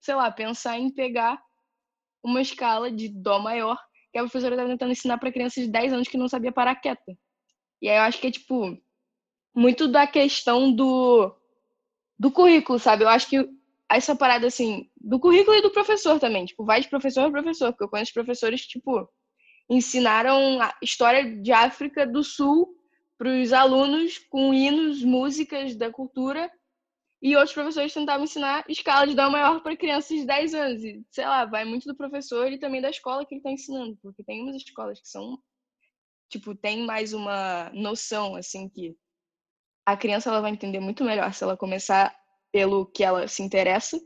sei 0.01 0.15
lá, 0.17 0.31
pensar 0.31 0.79
em 0.79 0.93
pegar 0.93 1.41
uma 2.25 2.43
escala 2.43 2.91
de 2.91 3.09
dó 3.09 3.39
maior 3.39 3.79
que 4.13 4.19
a 4.19 4.23
professora 4.23 4.55
estava 4.55 4.71
tentando 4.71 4.93
ensinar 4.93 5.19
para 5.19 5.33
crianças 5.33 5.65
de 5.65 5.71
10 5.71 5.93
anos 5.93 6.09
que 6.09 6.19
não 6.19 6.29
sabia 6.29 6.51
parar 6.51 6.75
quieta. 6.75 7.17
E 7.81 7.89
aí 7.89 7.97
eu 7.97 8.03
acho 8.03 8.21
que 8.21 8.27
é 8.27 8.31
tipo 8.33 8.77
muito 9.55 9.89
da 9.89 10.07
questão 10.07 10.73
do 10.73 11.35
do 12.19 12.31
currículo, 12.31 12.79
sabe? 12.79 13.05
Eu 13.05 13.09
acho 13.09 13.29
que 13.29 13.49
essa 13.91 14.15
parada 14.15 14.47
assim, 14.47 14.91
do 15.01 15.19
currículo 15.19 15.57
e 15.57 15.63
do 15.63 15.71
professor 15.71 16.21
também, 16.21 16.45
tipo, 16.45 16.65
vai 16.65 16.81
de 16.81 16.89
professor 16.89 17.23
a 17.27 17.31
professor, 17.31 17.73
porque 17.73 17.85
eu 17.85 17.89
conheço 17.89 18.13
professores 18.13 18.67
tipo 18.67 19.09
ensinaram 19.71 20.61
a 20.61 20.75
história 20.83 21.41
de 21.41 21.53
África 21.53 22.07
do 22.07 22.25
Sul 22.25 22.75
para 23.17 23.29
os 23.29 23.53
alunos 23.53 24.19
com 24.19 24.53
hinos, 24.53 25.03
músicas 25.03 25.77
da 25.77 25.91
cultura 25.91 26.51
e 27.23 27.37
outros 27.37 27.53
professores 27.53 27.93
tentavam 27.93 28.25
ensinar 28.25 28.65
escala 28.69 29.07
de 29.07 29.15
dó 29.15 29.31
maior 29.31 29.63
para 29.63 29.77
crianças 29.77 30.17
de 30.17 30.25
10 30.25 30.55
anos. 30.55 30.83
E, 30.83 31.05
sei 31.11 31.27
lá, 31.27 31.45
vai 31.45 31.65
muito 31.65 31.87
do 31.87 31.95
professor 31.95 32.51
e 32.51 32.59
também 32.59 32.81
da 32.81 32.89
escola 32.89 33.27
que 33.27 33.35
ele 33.35 33.41
está 33.41 33.51
ensinando. 33.51 33.97
Porque 34.03 34.25
tem 34.25 34.43
umas 34.43 34.57
escolas 34.57 34.99
que 35.01 35.09
são, 35.09 35.39
tipo, 36.31 36.55
tem 36.55 36.85
mais 36.87 37.13
uma 37.13 37.71
noção, 37.75 38.35
assim, 38.37 38.69
que 38.71 38.97
a 39.93 39.97
criança 39.97 40.31
ela 40.31 40.41
vai 40.41 40.53
entender 40.53 40.81
muito 40.81 41.05
melhor 41.05 41.33
se 41.35 41.43
ela 41.43 41.57
começar 41.57 42.15
pelo 42.53 42.87
que 42.87 43.03
ela 43.03 43.27
se 43.27 43.43
interessa 43.43 44.01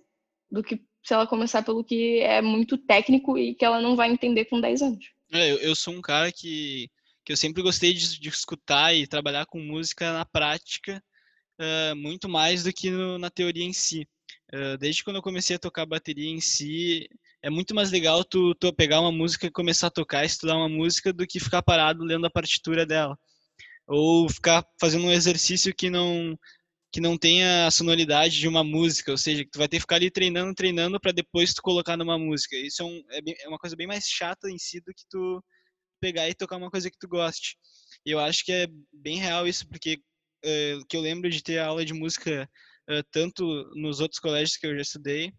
do 0.51 0.62
que 0.62 0.81
se 1.05 1.12
ela 1.12 1.27
começar 1.27 1.62
pelo 1.62 1.85
que 1.85 2.20
é 2.20 2.40
muito 2.40 2.79
técnico 2.79 3.37
e 3.37 3.55
que 3.55 3.64
ela 3.64 3.81
não 3.81 3.94
vai 3.94 4.11
entender 4.11 4.47
com 4.47 4.61
10 4.61 4.83
anos. 4.83 5.05
É, 5.33 5.53
eu, 5.53 5.59
eu 5.59 5.75
sou 5.75 5.92
um 5.92 6.01
cara 6.01 6.33
que, 6.33 6.88
que 7.25 7.33
eu 7.33 7.37
sempre 7.37 7.62
gostei 7.62 7.92
de, 7.92 8.18
de 8.18 8.29
escutar 8.29 8.94
e 8.94 9.07
trabalhar 9.07 9.44
com 9.47 9.59
música 9.59 10.12
na 10.12 10.25
prática 10.25 11.03
uh, 11.61 11.94
muito 11.97 12.29
mais 12.29 12.64
do 12.64 12.73
que 12.73 12.90
no, 12.90 13.18
na 13.18 13.29
teoria 13.29 13.64
em 13.64 13.73
si. 13.73 14.09
Uh, 14.55 14.79
desde 14.79 15.05
quando 15.05 15.16
eu 15.16 15.23
comecei 15.23 15.57
a 15.57 15.59
tocar 15.59 15.85
bateria 15.85 16.31
em 16.31 16.40
si, 16.40 17.07
é 17.42 17.51
muito 17.51 17.75
mais 17.75 17.90
legal 17.90 18.25
tu, 18.25 18.55
tu 18.55 18.73
pegar 18.73 19.01
uma 19.01 19.12
música 19.12 19.47
e 19.47 19.51
começar 19.51 19.88
a 19.88 19.90
tocar, 19.90 20.25
estudar 20.25 20.57
uma 20.57 20.68
música, 20.68 21.12
do 21.12 21.27
que 21.27 21.38
ficar 21.38 21.62
parado 21.62 22.03
lendo 22.03 22.27
a 22.27 22.31
partitura 22.31 22.87
dela. 22.87 23.18
Ou 23.87 24.29
ficar 24.29 24.64
fazendo 24.81 25.07
um 25.07 25.12
exercício 25.12 25.75
que 25.75 25.90
não 25.90 26.38
que 26.92 27.01
não 27.01 27.18
tenha 27.18 27.66
a 27.66 27.73
sonoridade 27.73 28.38
de 28.38 28.47
uma 28.47 28.62
música, 28.62 29.11
ou 29.11 29.18
seja, 29.18 29.44
que 29.44 29.51
tu 29.51 29.59
vai 29.59 29.66
ter 29.66 29.79
que 29.79 29.81
ficar 29.81 29.97
ali 29.97 30.12
treinando, 30.12 30.55
treinando 30.55 31.01
para 31.01 31.11
depois 31.11 31.53
tu 31.53 31.61
colocar 31.61 31.97
numa 31.97 32.16
música. 32.16 32.55
Isso 32.57 32.83
é, 32.83 32.85
um, 32.85 33.05
é, 33.11 33.20
bem, 33.20 33.35
é, 33.40 33.49
uma 33.49 33.59
coisa 33.59 33.75
bem 33.75 33.85
mais 33.88 34.07
chata 34.09 34.49
em 34.49 34.57
si 34.59 34.81
do 34.81 34.94
que 34.94 35.03
tu 35.11 35.42
pegar 36.01 36.29
e 36.29 36.35
tocar 36.35 36.57
uma 36.57 36.70
coisa 36.70 36.88
que 36.88 36.97
tu 36.97 37.09
goste. 37.09 37.57
E 38.07 38.12
eu 38.12 38.20
acho 38.20 38.44
que 38.44 38.53
é 38.53 38.68
bem 38.92 39.18
real 39.18 39.44
isso, 39.49 39.66
porque 39.68 40.01
uh, 40.44 40.87
que 40.88 40.97
eu 40.97 41.01
lembro 41.01 41.29
de 41.29 41.42
ter 41.42 41.59
aula 41.59 41.85
de 41.85 41.92
música 41.92 42.49
uh, 42.88 43.03
tanto 43.11 43.44
nos 43.75 43.99
outros 43.99 44.20
colégios 44.20 44.57
que 44.57 44.64
eu 44.64 44.77
já 44.77 44.83
estudei, 44.83 45.33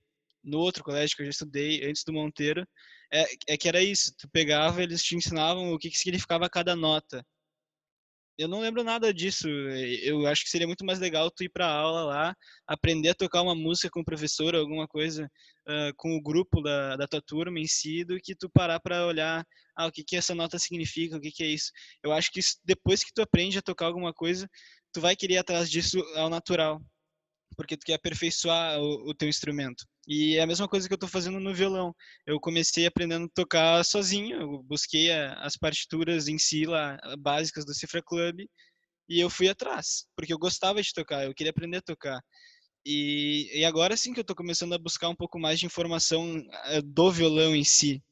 no 0.43 0.59
outro 0.59 0.83
colégio 0.83 1.15
que 1.15 1.21
eu 1.21 1.27
já 1.27 1.31
estudei 1.31 1.85
antes 1.89 2.03
do 2.03 2.11
Monteiro, 2.11 2.67
é, 3.13 3.25
é 3.47 3.57
que 3.57 3.67
era 3.69 3.81
isso. 3.81 4.13
Tu 4.17 4.29
pegava, 4.29 4.83
eles 4.83 5.01
te 5.01 5.15
ensinavam 5.15 5.71
o 5.71 5.79
que, 5.79 5.89
que 5.89 5.97
significava 5.97 6.49
cada 6.49 6.75
nota. 6.75 7.25
Eu 8.37 8.47
não 8.47 8.59
lembro 8.59 8.83
nada 8.83 9.13
disso. 9.13 9.47
Eu 9.47 10.27
acho 10.27 10.43
que 10.43 10.49
seria 10.49 10.67
muito 10.67 10.85
mais 10.85 10.99
legal 10.99 11.31
tu 11.31 11.43
ir 11.43 11.49
para 11.49 11.67
aula 11.67 12.03
lá, 12.03 12.35
aprender 12.67 13.09
a 13.09 13.15
tocar 13.15 13.41
uma 13.41 13.55
música 13.55 13.89
com 13.89 14.01
o 14.01 14.05
professor, 14.05 14.55
alguma 14.55 14.87
coisa 14.87 15.29
uh, 15.67 15.93
com 15.95 16.15
o 16.15 16.21
grupo 16.21 16.61
da, 16.61 16.97
da 16.97 17.07
tua 17.07 17.21
turma 17.21 17.59
em 17.59 17.67
si, 17.67 18.03
do 18.03 18.19
que 18.19 18.35
tu 18.35 18.49
parar 18.49 18.79
para 18.79 19.05
olhar 19.05 19.45
ah, 19.75 19.87
o 19.87 19.91
que, 19.91 20.03
que 20.03 20.15
essa 20.15 20.35
nota 20.35 20.59
significa, 20.59 21.17
o 21.17 21.21
que, 21.21 21.31
que 21.31 21.43
é 21.43 21.47
isso. 21.47 21.71
Eu 22.03 22.11
acho 22.11 22.31
que 22.31 22.39
isso, 22.39 22.57
depois 22.63 23.03
que 23.03 23.13
tu 23.13 23.21
aprende 23.21 23.57
a 23.57 23.61
tocar 23.61 23.85
alguma 23.85 24.13
coisa, 24.13 24.49
tu 24.91 25.01
vai 25.01 25.15
querer 25.15 25.35
ir 25.35 25.37
atrás 25.37 25.69
disso 25.69 25.99
ao 26.15 26.29
natural, 26.29 26.81
porque 27.55 27.77
tu 27.77 27.85
quer 27.85 27.95
aperfeiçoar 27.95 28.79
o, 28.79 29.09
o 29.09 29.13
teu 29.13 29.29
instrumento. 29.29 29.85
E 30.07 30.37
é 30.37 30.41
a 30.41 30.47
mesma 30.47 30.67
coisa 30.67 30.87
que 30.87 30.93
eu 30.93 30.97
estou 30.97 31.09
fazendo 31.09 31.39
no 31.39 31.53
violão. 31.53 31.93
Eu 32.25 32.39
comecei 32.39 32.85
aprendendo 32.85 33.25
a 33.25 33.33
tocar 33.33 33.83
sozinho, 33.83 34.39
eu 34.41 34.63
busquei 34.63 35.11
a, 35.11 35.33
as 35.35 35.57
partituras 35.57 36.27
em 36.27 36.37
si 36.37 36.65
lá, 36.65 36.97
básicas 37.19 37.65
do 37.65 37.73
Cifra 37.73 38.01
Club, 38.03 38.41
e 39.09 39.19
eu 39.19 39.29
fui 39.29 39.47
atrás, 39.49 40.05
porque 40.15 40.33
eu 40.33 40.39
gostava 40.39 40.81
de 40.81 40.93
tocar, 40.93 41.25
eu 41.25 41.33
queria 41.33 41.51
aprender 41.51 41.77
a 41.77 41.81
tocar. 41.81 42.19
E, 42.85 43.49
e 43.53 43.65
agora 43.65 43.97
sim 43.97 44.13
que 44.13 44.19
eu 44.19 44.23
estou 44.23 44.35
começando 44.35 44.73
a 44.73 44.77
buscar 44.77 45.09
um 45.09 45.15
pouco 45.15 45.39
mais 45.39 45.59
de 45.59 45.65
informação 45.65 46.43
eh, 46.65 46.81
do 46.83 47.11
violão 47.11 47.55
em 47.55 47.63
si. 47.63 48.03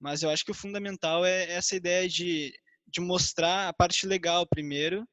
Mas 0.00 0.22
eu 0.22 0.30
acho 0.30 0.44
que 0.44 0.50
o 0.50 0.54
fundamental 0.54 1.24
é 1.24 1.52
essa 1.52 1.76
ideia 1.76 2.08
de, 2.08 2.52
de 2.86 3.00
mostrar 3.00 3.68
a 3.68 3.72
parte 3.72 4.06
legal 4.06 4.46
primeiro, 4.46 5.06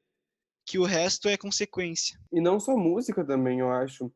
que 0.66 0.80
o 0.80 0.84
resto 0.84 1.30
é 1.30 1.38
consequência. 1.38 2.20
E 2.32 2.42
não 2.42 2.60
só 2.60 2.76
música 2.76 3.24
também, 3.24 3.60
eu 3.60 3.72
acho. 3.72 4.12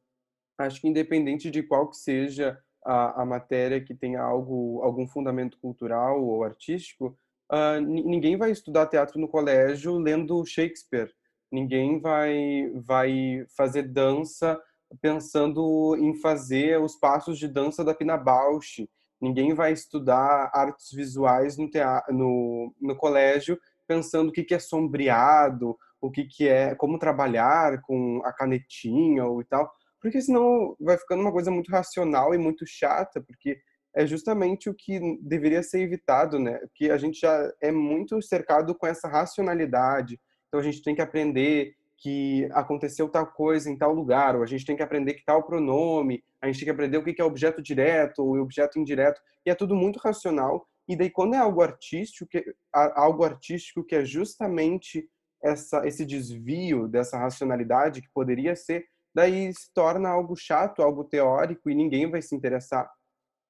Acho 0.58 0.82
que 0.82 0.88
independente 0.88 1.50
de 1.50 1.64
qual 1.64 1.90
que 1.90 1.96
seja 1.96 2.60
a, 2.84 3.22
a 3.22 3.26
matéria 3.26 3.80
que 3.80 3.94
tenha 3.94 4.22
algo, 4.22 4.82
algum 4.82 5.08
fundamento 5.08 5.58
cultural 5.60 6.22
ou 6.22 6.44
artístico, 6.44 7.18
uh, 7.52 7.80
ninguém 7.80 8.36
vai 8.36 8.52
estudar 8.52 8.88
teatro 8.88 9.20
no 9.20 9.28
colégio 9.28 9.98
lendo 9.98 10.46
Shakespeare. 10.46 11.14
Ninguém 11.52 12.00
vai, 12.00 12.70
vai 12.76 13.46
fazer 13.56 13.84
dança 13.84 14.60
pensando 15.02 15.96
em 15.98 16.16
fazer 16.16 16.82
os 16.82 16.96
passos 16.96 17.38
de 17.38 17.48
dança 17.48 17.84
da 17.84 17.94
Pina 17.94 18.18
Bausch. 18.18 18.88
Ninguém 19.22 19.54
vai 19.54 19.72
estudar 19.72 20.50
artes 20.54 20.92
visuais 20.92 21.58
no, 21.58 21.70
teatro, 21.70 22.14
no, 22.14 22.74
no 22.82 22.96
colégio 22.96 23.60
pensando 23.88 24.30
o 24.30 24.32
que, 24.32 24.44
que 24.44 24.54
é 24.54 24.60
sombreado 24.60 25.78
o 26.02 26.10
que, 26.10 26.26
que 26.26 26.48
é, 26.48 26.76
como 26.76 27.00
trabalhar 27.00 27.82
com 27.82 28.22
a 28.24 28.32
canetinha 28.34 29.26
ou 29.26 29.42
e 29.42 29.46
tal, 29.46 29.72
porque 30.02 30.22
senão 30.22 30.76
vai 30.80 30.98
ficando 30.98 31.22
uma 31.22 31.32
coisa 31.32 31.52
muito 31.52 31.72
racional 31.72 32.34
e 32.34 32.38
muito 32.38 32.66
chata, 32.66 33.22
porque 33.22 33.60
é 33.96 34.06
justamente 34.06 34.70
o 34.70 34.74
que 34.74 35.00
deveria 35.22 35.64
ser 35.64 35.82
evitado, 35.82 36.40
né? 36.40 36.60
Que 36.76 36.90
a 36.92 36.98
gente 36.98 37.20
já 37.20 37.52
é 37.62 37.72
muito 37.72 38.22
cercado 38.22 38.76
com 38.76 38.88
essa 38.88 39.08
racionalidade, 39.08 40.20
então 40.48 40.60
a 40.60 40.64
gente 40.64 40.82
tem 40.82 40.96
que 40.96 41.02
aprender 41.02 41.74
que 41.98 42.48
aconteceu 42.54 43.10
tal 43.10 43.28
coisa 43.28 43.70
em 43.70 43.78
tal 43.78 43.94
lugar, 43.94 44.36
ou 44.36 44.44
a 44.44 44.46
gente 44.46 44.66
tem 44.66 44.76
que 44.76 44.84
aprender 44.84 45.16
que 45.16 45.26
tal 45.26 45.44
pronome, 45.44 46.24
a 46.42 46.48
gente 46.48 46.60
tem 46.60 46.66
que 46.66 46.72
aprender 46.72 46.98
o 46.98 47.04
que 47.04 47.22
é 47.22 47.26
objeto 47.26 47.62
direto 47.62 48.20
ou 48.20 48.40
objeto 48.40 48.80
indireto, 48.80 49.20
e 49.46 49.50
é 49.50 49.56
tudo 49.56 49.76
muito 49.76 50.00
racional. 50.00 50.66
E 50.88 50.96
daí 50.96 51.10
quando 51.10 51.36
é 51.36 51.38
algo 51.38 51.62
artístico, 51.62 52.30
que, 52.30 52.44
algo 52.74 53.24
artístico 53.24 53.84
que 53.84 53.96
é 53.96 54.06
justamente 54.06 55.08
essa, 55.44 55.86
esse 55.88 56.06
desvio 56.06 56.88
dessa 56.88 57.18
racionalidade 57.18 58.02
que 58.02 58.10
poderia 58.14 58.56
ser, 58.56 58.86
daí 59.14 59.54
se 59.54 59.74
torna 59.74 60.10
algo 60.10 60.36
chato, 60.36 60.82
algo 60.82 61.04
teórico 61.04 61.70
e 61.70 61.76
ninguém 61.76 62.10
vai 62.10 62.22
se 62.22 62.36
interessar. 62.36 62.90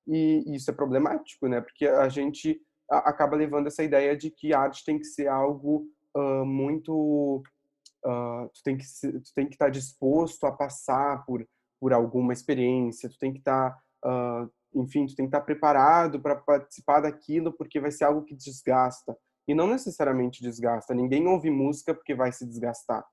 E 0.08 0.44
isso 0.56 0.72
é 0.72 0.74
problemático, 0.74 1.48
né? 1.48 1.62
Porque 1.62 1.88
a 1.88 2.10
gente 2.10 2.60
acaba 2.90 3.36
levando 3.36 3.68
essa 3.68 3.84
ideia 3.84 4.18
de 4.18 4.32
que 4.32 4.54
arte 4.54 4.84
tem 4.84 4.98
que 4.98 5.06
ser 5.06 5.28
algo 5.28 5.86
uh, 6.16 6.46
muito 6.46 7.44
uh, 8.06 8.50
tu 8.54 8.64
tem 8.64 8.78
que 8.78 8.86
tu 9.02 9.34
tem 9.36 9.48
que 9.48 9.54
estar 9.54 9.66
tá 9.66 9.72
disposto 9.72 10.46
a 10.46 10.52
passar 10.52 11.24
por 11.26 11.46
por 11.80 11.94
alguma 11.94 12.34
experiência, 12.34 13.10
tu 13.10 13.18
tem 13.18 13.32
que 13.32 13.40
estar 13.40 13.72
tá, 14.02 14.44
uh, 14.44 14.82
enfim, 14.82 15.06
tu 15.06 15.16
tem 15.16 15.26
que 15.26 15.30
estar 15.30 15.40
tá 15.40 15.46
preparado 15.46 16.22
para 16.22 16.36
participar 16.36 17.00
daquilo 17.02 17.54
porque 17.54 17.80
vai 17.80 17.90
ser 17.90 18.04
algo 18.04 18.26
que 18.26 18.36
desgasta. 18.36 19.18
E 19.50 19.56
não 19.56 19.66
necessariamente 19.66 20.44
desgasta. 20.44 20.94
Ninguém 20.94 21.28
ouve 21.28 21.50
música 21.50 21.92
porque 21.92 22.14
vai 22.14 22.32
se 22.32 22.46
desgastar. 22.46 23.04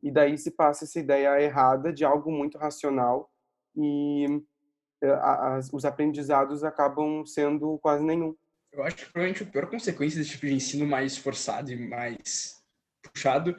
E 0.00 0.08
daí 0.08 0.38
se 0.38 0.52
passa 0.52 0.84
essa 0.84 1.00
ideia 1.00 1.42
errada 1.42 1.92
de 1.92 2.04
algo 2.04 2.30
muito 2.30 2.56
racional 2.56 3.28
e 3.76 4.24
eh, 5.02 5.18
as, 5.20 5.68
os 5.72 5.84
aprendizados 5.84 6.62
acabam 6.62 7.26
sendo 7.26 7.76
quase 7.80 8.04
nenhum. 8.04 8.36
Eu 8.72 8.84
acho 8.84 8.98
que 8.98 9.04
provavelmente 9.06 9.42
a 9.42 9.46
pior 9.46 9.68
consequência 9.68 10.20
desse 10.20 10.30
tipo 10.30 10.46
de 10.46 10.54
ensino 10.54 10.86
mais 10.86 11.16
forçado 11.16 11.72
e 11.72 11.88
mais 11.88 12.62
puxado 13.02 13.56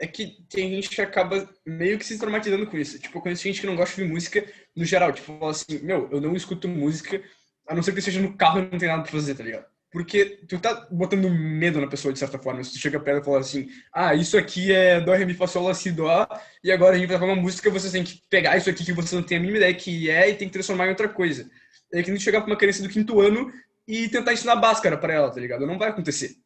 é 0.00 0.06
que 0.06 0.46
tem 0.48 0.70
gente 0.70 0.88
que 0.88 1.02
acaba 1.02 1.46
meio 1.66 1.98
que 1.98 2.06
se 2.06 2.18
traumatizando 2.18 2.66
com 2.70 2.78
isso. 2.78 2.98
Tipo, 2.98 3.18
eu 3.18 3.22
conheço 3.22 3.42
gente 3.42 3.60
que 3.60 3.66
não 3.66 3.76
gosta 3.76 4.02
de 4.02 4.08
música 4.08 4.50
no 4.74 4.84
geral. 4.86 5.12
Tipo, 5.12 5.38
fala 5.38 5.50
assim, 5.50 5.78
meu, 5.80 6.08
eu 6.10 6.22
não 6.22 6.34
escuto 6.34 6.68
música, 6.68 7.22
a 7.68 7.74
não 7.74 7.82
ser 7.82 7.92
que 7.92 8.00
seja 8.00 8.22
no 8.22 8.34
carro 8.34 8.60
e 8.60 8.70
não 8.70 8.78
tem 8.78 8.88
nada 8.88 9.02
pra 9.02 9.12
fazer, 9.12 9.34
tá 9.34 9.44
ligado? 9.44 9.75
Porque 9.96 10.42
tu 10.46 10.58
tá 10.58 10.86
botando 10.90 11.30
medo 11.30 11.80
na 11.80 11.86
pessoa, 11.86 12.12
de 12.12 12.18
certa 12.18 12.38
forma. 12.38 12.62
Se 12.62 12.72
tu 12.72 12.78
chega 12.78 13.00
perto 13.00 13.22
e 13.22 13.24
fala 13.24 13.38
assim, 13.40 13.66
ah, 13.90 14.14
isso 14.14 14.36
aqui 14.36 14.70
é 14.70 15.00
dó, 15.00 15.14
ré, 15.14 15.24
mi, 15.24 15.32
fá, 15.32 15.46
sol, 15.46 15.62
lá, 15.62 15.72
si, 15.72 15.90
dó, 15.90 16.28
e 16.62 16.70
agora 16.70 16.94
a 16.94 16.98
gente 16.98 17.08
vai 17.08 17.16
tocar 17.16 17.32
uma 17.32 17.40
música, 17.40 17.70
você 17.70 17.90
tem 17.90 18.04
que 18.04 18.20
pegar 18.28 18.58
isso 18.58 18.68
aqui 18.68 18.84
que 18.84 18.92
você 18.92 19.14
não 19.14 19.22
tem 19.22 19.38
a 19.38 19.40
mínima 19.40 19.56
ideia 19.56 19.72
que 19.72 20.10
é 20.10 20.28
e 20.28 20.34
tem 20.34 20.48
que 20.48 20.52
transformar 20.52 20.84
em 20.84 20.90
outra 20.90 21.08
coisa. 21.08 21.50
É 21.90 22.02
que 22.02 22.10
nem 22.10 22.20
chegar 22.20 22.42
pra 22.42 22.50
uma 22.50 22.58
criança 22.58 22.82
do 22.82 22.90
quinto 22.90 23.22
ano 23.22 23.50
e 23.88 24.06
tentar 24.10 24.34
ensinar 24.34 24.56
báscara 24.56 24.98
para 24.98 25.14
ela, 25.14 25.30
tá 25.30 25.40
ligado? 25.40 25.66
Não 25.66 25.78
vai 25.78 25.88
acontecer. 25.88 26.36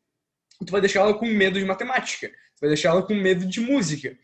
Tu 0.64 0.70
vai 0.70 0.80
deixar 0.80 1.00
ela 1.00 1.14
com 1.14 1.26
medo 1.26 1.58
de 1.58 1.64
matemática, 1.64 2.28
tu 2.28 2.60
vai 2.60 2.70
deixar 2.70 2.90
ela 2.90 3.02
com 3.02 3.14
medo 3.16 3.44
de 3.44 3.58
música. 3.58 4.16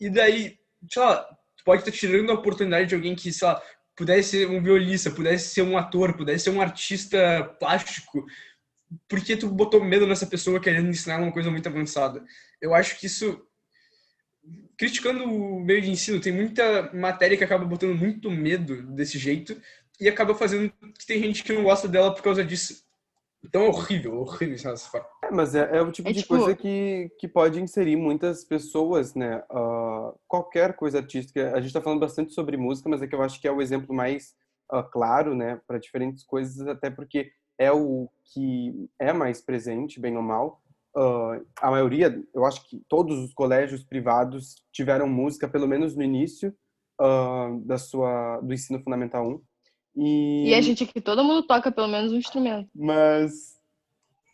E 0.00 0.10
daí, 0.10 0.58
sei 0.90 1.02
lá, 1.02 1.18
tu 1.56 1.62
pode 1.64 1.82
estar 1.82 1.92
tirando 1.92 2.30
a 2.30 2.34
oportunidade 2.34 2.88
de 2.88 2.96
alguém 2.96 3.14
que, 3.14 3.32
sei 3.32 3.46
lá, 3.46 3.62
pudesse 3.94 4.30
ser 4.30 4.50
um 4.50 4.60
violista, 4.60 5.08
pudesse 5.08 5.50
ser 5.50 5.62
um 5.62 5.78
ator, 5.78 6.16
pudesse 6.16 6.44
ser 6.44 6.50
um 6.50 6.60
artista 6.60 7.44
plástico, 7.60 8.26
porque 9.08 9.36
tu 9.36 9.48
botou 9.48 9.82
medo 9.82 10.06
nessa 10.06 10.26
pessoa 10.26 10.60
querendo 10.60 10.88
ensinar 10.88 11.20
uma 11.20 11.32
coisa 11.32 11.50
muito 11.50 11.68
avançada. 11.68 12.24
Eu 12.60 12.74
acho 12.74 12.98
que 12.98 13.06
isso 13.06 13.46
criticando 14.76 15.24
o 15.24 15.60
meio 15.60 15.80
de 15.80 15.90
ensino, 15.90 16.20
tem 16.20 16.32
muita 16.32 16.90
matéria 16.92 17.36
que 17.36 17.44
acaba 17.44 17.64
botando 17.64 17.94
muito 17.94 18.30
medo 18.30 18.82
desse 18.94 19.18
jeito 19.18 19.56
e 20.00 20.08
acaba 20.08 20.34
fazendo 20.34 20.72
que 20.98 21.06
tem 21.06 21.22
gente 21.22 21.44
que 21.44 21.52
não 21.52 21.62
gosta 21.62 21.86
dela 21.86 22.12
por 22.12 22.22
causa 22.22 22.44
disso. 22.44 22.82
Então 23.44 23.62
é 23.62 23.68
horrível, 23.68 24.20
horrível 24.20 24.54
isso 24.54 24.68
nessa 24.68 24.88
forma. 24.88 25.06
É, 25.24 25.30
mas 25.30 25.54
é, 25.54 25.76
é, 25.76 25.82
o 25.82 25.90
tipo 25.90 26.08
é, 26.08 26.12
de 26.12 26.22
tipo... 26.22 26.36
coisa 26.36 26.56
que, 26.56 27.10
que 27.18 27.28
pode 27.28 27.60
inserir 27.60 27.96
muitas 27.96 28.44
pessoas, 28.44 29.14
né? 29.14 29.42
Uh, 29.50 30.16
qualquer 30.28 30.74
coisa 30.74 30.98
artística. 30.98 31.52
A 31.52 31.56
gente 31.56 31.66
está 31.66 31.80
falando 31.80 32.00
bastante 32.00 32.32
sobre 32.32 32.56
música, 32.56 32.88
mas 32.88 33.02
é 33.02 33.06
que 33.06 33.14
eu 33.14 33.22
acho 33.22 33.40
que 33.40 33.48
é 33.48 33.52
o 33.52 33.60
exemplo 33.60 33.94
mais 33.94 34.34
uh, 34.72 34.82
claro, 34.92 35.34
né? 35.34 35.60
Para 35.66 35.78
diferentes 35.78 36.24
coisas, 36.24 36.66
até 36.68 36.88
porque 36.88 37.32
é 37.58 37.70
o 37.72 38.08
que 38.32 38.88
é 38.98 39.12
mais 39.12 39.40
presente, 39.40 40.00
bem 40.00 40.16
ou 40.16 40.22
mal. 40.22 40.60
Uh, 40.94 41.44
a 41.60 41.70
maioria, 41.70 42.22
eu 42.34 42.44
acho 42.44 42.68
que 42.68 42.82
todos 42.88 43.18
os 43.18 43.32
colégios 43.32 43.82
privados 43.82 44.56
tiveram 44.70 45.08
música, 45.08 45.48
pelo 45.48 45.66
menos 45.66 45.96
no 45.96 46.02
início 46.02 46.54
uh, 47.00 47.58
da 47.64 47.78
sua, 47.78 48.40
do 48.40 48.52
ensino 48.52 48.82
fundamental 48.82 49.26
1. 49.26 49.42
E... 49.94 50.48
e 50.48 50.54
a 50.54 50.60
gente 50.60 50.84
aqui, 50.84 51.00
todo 51.00 51.24
mundo 51.24 51.46
toca 51.46 51.70
pelo 51.70 51.88
menos 51.88 52.12
um 52.12 52.16
instrumento. 52.16 52.68
Mas, 52.74 53.58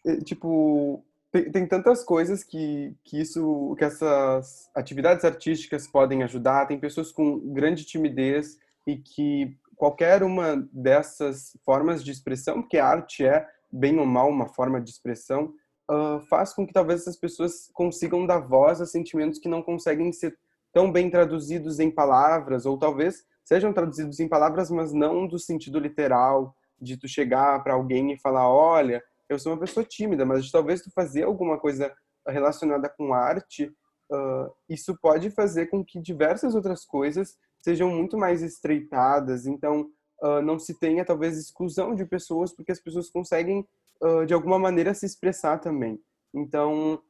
eh, 0.07 0.19
tipo, 0.19 1.05
tem, 1.33 1.51
tem, 1.51 1.67
tantas 1.67 2.05
coisas 2.05 2.45
que, 2.45 2.95
que 3.05 3.21
isso, 3.21 3.75
que 3.77 3.85
essas 3.85 4.71
atividades 4.75 5.25
artísticas 5.25 5.87
podem 5.87 6.23
ajudar. 6.23 6.67
Tem 6.67 6.79
pessoas 6.79 7.11
com 7.11 7.39
grande 7.53 7.85
timidez 7.85 8.59
e 8.87 8.97
que 8.97 9.57
qualquer 9.79 10.25
uma 10.25 10.69
dessas 10.73 11.57
formas 11.65 12.05
de 12.05 12.11
expressão, 12.11 12.61
porque 12.61 12.79
a 12.79 12.87
arte 12.87 13.25
é, 13.25 13.47
bem 13.73 13.99
ou 13.99 14.05
mal, 14.05 14.29
uma 14.29 14.49
forma 14.49 14.81
de 14.81 14.91
expressão, 14.91 15.55
uh, 15.91 16.21
faz 16.29 16.53
com 16.53 16.67
que 16.67 16.73
talvez 16.73 17.03
essas 17.03 17.17
pessoas 17.17 17.71
consigam 17.73 18.27
dar 18.27 18.41
voz 18.41 18.81
a 18.81 18.87
sentimentos 18.87 19.39
que 19.39 19.49
não 19.49 19.63
conseguem 19.63 20.13
ser 20.13 20.37
tão 20.73 20.91
bem 20.91 21.09
traduzidos 21.09 21.79
em 21.79 21.91
palavras, 21.91 22.67
ou 22.67 22.77
talvez 22.77 23.25
sejam 23.45 23.73
traduzidos 23.73 24.19
em 24.21 24.29
palavras, 24.29 24.71
mas 24.71 24.93
não 24.93 25.27
do 25.27 25.39
sentido 25.39 25.79
literal, 25.79 26.55
de 26.81 26.97
tu 26.97 27.09
chegar 27.09 27.63
para 27.63 27.75
alguém 27.75 28.13
e 28.13 28.19
falar, 28.19 28.49
olha, 28.49 29.03
eu 29.29 29.39
sou 29.39 29.53
uma 29.53 29.61
pessoa 29.61 29.85
tímida, 29.85 30.25
mas 30.25 30.51
talvez 30.51 30.83
tu 30.83 30.91
fazer 30.91 31.23
alguma 31.23 31.59
coisa 31.59 31.93
relacionada 32.27 32.89
com 32.89 33.15
arte, 33.15 33.67
uh, 34.13 34.53
isso 34.69 34.99
pode 35.01 35.31
fazer 35.31 35.67
com 35.67 35.85
que 35.85 36.01
diversas 36.01 36.55
outras 36.55 36.85
coisas 36.85 37.37
sejam 37.63 37.91
muito 37.91 38.17
mais 38.17 38.43
estreitadas. 38.43 39.47
Então, 39.47 39.91
uh, 40.23 40.43
não 40.43 40.59
se 40.59 40.79
tenha 40.79 41.05
talvez 41.05 41.37
exclusão 41.37 41.95
de 41.95 42.05
pessoas, 42.05 42.53
porque 42.55 42.73
as 42.73 42.81
pessoas 42.81 43.11
conseguem 43.11 43.67
uh, 44.03 44.27
de 44.27 44.35
alguma 44.35 44.59
maneira 44.59 44.95
se 44.95 45.07
expressar 45.07 45.59
também. 45.59 46.01
Então, 46.35 47.01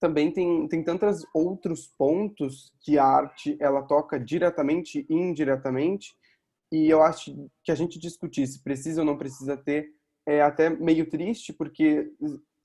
também 0.00 0.32
tem, 0.32 0.66
tem 0.66 0.82
tantos 0.82 1.24
outros 1.32 1.86
pontos 1.86 2.72
que 2.80 2.98
a 2.98 3.04
arte 3.04 3.56
ela 3.60 3.82
toca 3.82 4.18
diretamente 4.18 5.06
e 5.08 5.14
indiretamente, 5.14 6.14
e 6.72 6.88
eu 6.88 7.02
acho 7.02 7.48
que 7.62 7.70
a 7.70 7.74
gente 7.74 7.98
discutir 7.98 8.46
se 8.46 8.62
precisa 8.62 9.02
ou 9.02 9.06
não 9.06 9.16
precisa 9.16 9.56
ter 9.56 9.90
é 10.26 10.40
até 10.40 10.70
meio 10.70 11.08
triste, 11.08 11.52
porque 11.52 12.10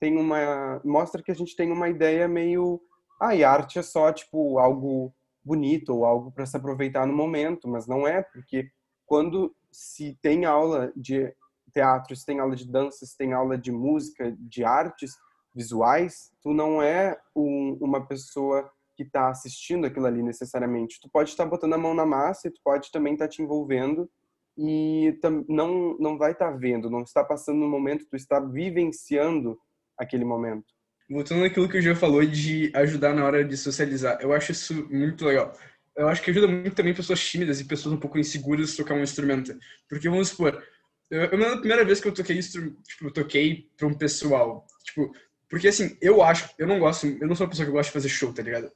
tem 0.00 0.16
uma 0.16 0.80
mostra 0.84 1.22
que 1.22 1.30
a 1.30 1.34
gente 1.34 1.56
tem 1.56 1.70
uma 1.70 1.88
ideia 1.88 2.28
meio 2.28 2.80
ah, 3.20 3.34
e 3.34 3.42
arte 3.42 3.78
é 3.78 3.82
só 3.82 4.12
tipo 4.12 4.58
algo 4.58 5.12
bonito 5.48 5.94
ou 5.94 6.04
algo 6.04 6.30
para 6.30 6.44
se 6.44 6.56
aproveitar 6.56 7.06
no 7.06 7.16
momento, 7.16 7.66
mas 7.66 7.86
não 7.86 8.06
é, 8.06 8.22
porque 8.22 8.68
quando 9.06 9.54
se 9.72 10.16
tem 10.20 10.44
aula 10.44 10.92
de 10.94 11.34
teatro, 11.72 12.14
se 12.14 12.26
tem 12.26 12.38
aula 12.38 12.54
de 12.54 12.70
dança, 12.70 13.06
se 13.06 13.16
tem 13.16 13.32
aula 13.32 13.56
de 13.56 13.72
música, 13.72 14.36
de 14.38 14.62
artes 14.62 15.12
visuais, 15.54 16.30
tu 16.42 16.52
não 16.52 16.82
é 16.82 17.18
um, 17.34 17.78
uma 17.80 18.06
pessoa 18.06 18.70
que 18.94 19.02
está 19.04 19.30
assistindo 19.30 19.86
aquilo 19.86 20.06
ali 20.06 20.22
necessariamente. 20.22 21.00
Tu 21.00 21.08
pode 21.10 21.30
estar 21.30 21.44
tá 21.44 21.50
botando 21.50 21.72
a 21.72 21.78
mão 21.78 21.94
na 21.94 22.04
massa 22.04 22.48
e 22.48 22.50
tu 22.50 22.60
pode 22.62 22.90
também 22.92 23.14
estar 23.14 23.26
tá 23.26 23.30
te 23.30 23.42
envolvendo 23.42 24.10
e 24.56 25.16
não 25.48 25.96
não 25.98 26.18
vai 26.18 26.32
estar 26.32 26.50
tá 26.50 26.56
vendo, 26.56 26.90
não 26.90 27.02
está 27.02 27.24
passando 27.24 27.60
no 27.60 27.68
momento, 27.68 28.06
tu 28.08 28.16
está 28.16 28.40
vivenciando 28.40 29.56
aquele 29.96 30.24
momento. 30.24 30.77
Voltando 31.08 31.40
naquilo 31.40 31.68
que 31.68 31.78
o 31.78 31.80
Jean 31.80 31.94
falou 31.94 32.24
de 32.24 32.70
ajudar 32.74 33.14
na 33.14 33.24
hora 33.24 33.44
de 33.44 33.56
socializar, 33.56 34.18
eu 34.20 34.32
acho 34.32 34.52
isso 34.52 34.86
muito 34.90 35.24
legal. 35.24 35.56
Eu 35.96 36.08
acho 36.08 36.22
que 36.22 36.30
ajuda 36.30 36.46
muito 36.46 36.74
também 36.74 36.94
pessoas 36.94 37.20
tímidas 37.20 37.60
e 37.60 37.64
pessoas 37.64 37.94
um 37.94 37.98
pouco 37.98 38.18
inseguras 38.18 38.74
a 38.74 38.76
tocar 38.76 38.94
um 38.94 39.02
instrumento. 39.02 39.58
Porque, 39.88 40.08
vamos 40.08 40.28
supor, 40.28 40.62
eu, 41.10 41.22
eu 41.22 41.38
na 41.38 41.56
primeira 41.56 41.84
vez 41.84 42.00
que 42.00 42.08
eu 42.08 42.14
toquei 42.14 42.38
tipo, 42.40 42.76
eu 43.02 43.10
toquei 43.10 43.68
para 43.76 43.86
um 43.86 43.94
pessoal, 43.94 44.66
tipo, 44.84 45.12
porque 45.48 45.68
assim, 45.68 45.96
eu 46.00 46.22
acho, 46.22 46.50
eu 46.58 46.66
não 46.66 46.78
gosto, 46.78 47.06
eu 47.06 47.26
não 47.26 47.34
sou 47.34 47.46
uma 47.46 47.50
pessoa 47.50 47.66
que 47.66 47.72
gosta 47.72 47.88
de 47.88 47.94
fazer 47.94 48.08
show, 48.08 48.32
tá 48.32 48.42
ligado? 48.42 48.70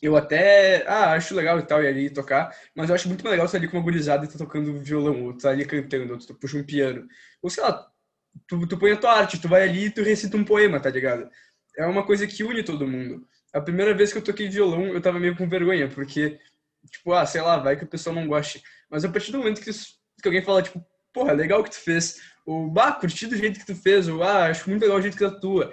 Eu 0.00 0.16
até, 0.16 0.86
ah, 0.86 1.12
acho 1.12 1.34
legal 1.34 1.58
e 1.58 1.62
tal, 1.62 1.82
ir 1.82 1.88
ali 1.88 2.10
tocar, 2.10 2.54
mas 2.74 2.88
eu 2.88 2.94
acho 2.94 3.08
muito 3.08 3.24
mais 3.24 3.32
legal 3.32 3.46
estar 3.46 3.58
ali 3.58 3.66
com 3.68 3.78
uma 3.78 3.82
gurizada 3.82 4.24
e 4.24 4.28
tá 4.28 4.38
tocando 4.38 4.78
violão, 4.80 5.24
ou 5.24 5.36
tá 5.36 5.50
ali 5.50 5.64
cantando, 5.64 6.12
ou 6.12 6.18
tu 6.18 6.34
puxa 6.34 6.58
um 6.58 6.62
piano. 6.64 7.08
Ou 7.42 7.50
sei 7.50 7.62
lá, 7.62 7.90
tu, 8.46 8.66
tu 8.66 8.78
põe 8.78 8.92
a 8.92 8.96
tua 8.96 9.12
arte, 9.12 9.40
tu 9.40 9.48
vai 9.48 9.62
ali 9.62 9.86
e 9.86 9.90
tu 9.90 10.02
recita 10.02 10.36
um 10.36 10.44
poema, 10.44 10.78
tá 10.80 10.90
ligado? 10.90 11.30
É 11.76 11.86
uma 11.86 12.04
coisa 12.04 12.26
que 12.26 12.42
une 12.42 12.62
todo 12.62 12.86
mundo. 12.86 13.26
A 13.52 13.60
primeira 13.60 13.94
vez 13.94 14.12
que 14.12 14.18
eu 14.18 14.24
toquei 14.24 14.48
violão, 14.48 14.86
eu 14.86 15.00
tava 15.00 15.20
meio 15.20 15.36
com 15.36 15.48
vergonha, 15.48 15.88
porque, 15.88 16.38
tipo, 16.90 17.12
ah, 17.12 17.26
sei 17.26 17.40
lá, 17.40 17.58
vai 17.58 17.76
que 17.76 17.84
o 17.84 17.88
pessoal 17.88 18.14
não 18.14 18.26
goste. 18.26 18.62
Mas 18.90 19.04
a 19.04 19.08
partir 19.08 19.32
do 19.32 19.38
momento 19.38 19.60
que, 19.60 19.70
que 19.70 20.28
alguém 20.28 20.42
fala, 20.42 20.62
tipo, 20.62 20.84
porra, 21.12 21.32
legal 21.32 21.62
que 21.62 21.70
tu 21.70 21.80
fez, 21.80 22.20
ou, 22.44 22.70
bah, 22.70 22.92
curti 22.92 23.26
do 23.26 23.36
jeito 23.36 23.60
que 23.60 23.66
tu 23.66 23.74
fez, 23.74 24.08
ou, 24.08 24.22
ah, 24.22 24.46
acho 24.46 24.68
muito 24.68 24.82
legal 24.82 24.98
o 24.98 25.02
jeito 25.02 25.16
que 25.16 25.24
tu 25.24 25.26
atua, 25.26 25.72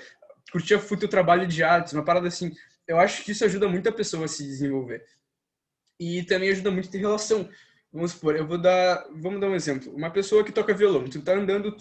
curti 0.52 0.74
o 0.74 0.98
teu 0.98 1.08
trabalho 1.08 1.48
de 1.48 1.64
artes, 1.64 1.94
uma 1.94 2.04
parada 2.04 2.28
assim. 2.28 2.52
Eu 2.88 3.00
acho 3.00 3.24
que 3.24 3.32
isso 3.32 3.46
ajuda 3.46 3.68
muito 3.68 3.88
a 3.88 3.92
pessoa 3.92 4.26
a 4.26 4.28
se 4.28 4.44
desenvolver. 4.44 5.04
E 6.00 6.24
também 6.24 6.50
ajuda 6.50 6.70
muito 6.72 6.90
a 6.90 6.92
ter 6.92 6.98
relação. 7.00 7.50
Vamos 7.92 8.12
supor, 8.12 8.36
eu 8.36 8.48
vou 8.48 8.58
dar, 8.58 9.06
vamos 9.12 9.40
dar 9.40 9.48
um 9.48 9.56
exemplo. 9.56 9.94
Uma 9.96 10.10
pessoa 10.10 10.44
que 10.44 10.52
toca 10.52 10.74
violão, 10.74 11.06
tu 11.06 11.22
tá 11.22 11.34
andando, 11.34 11.76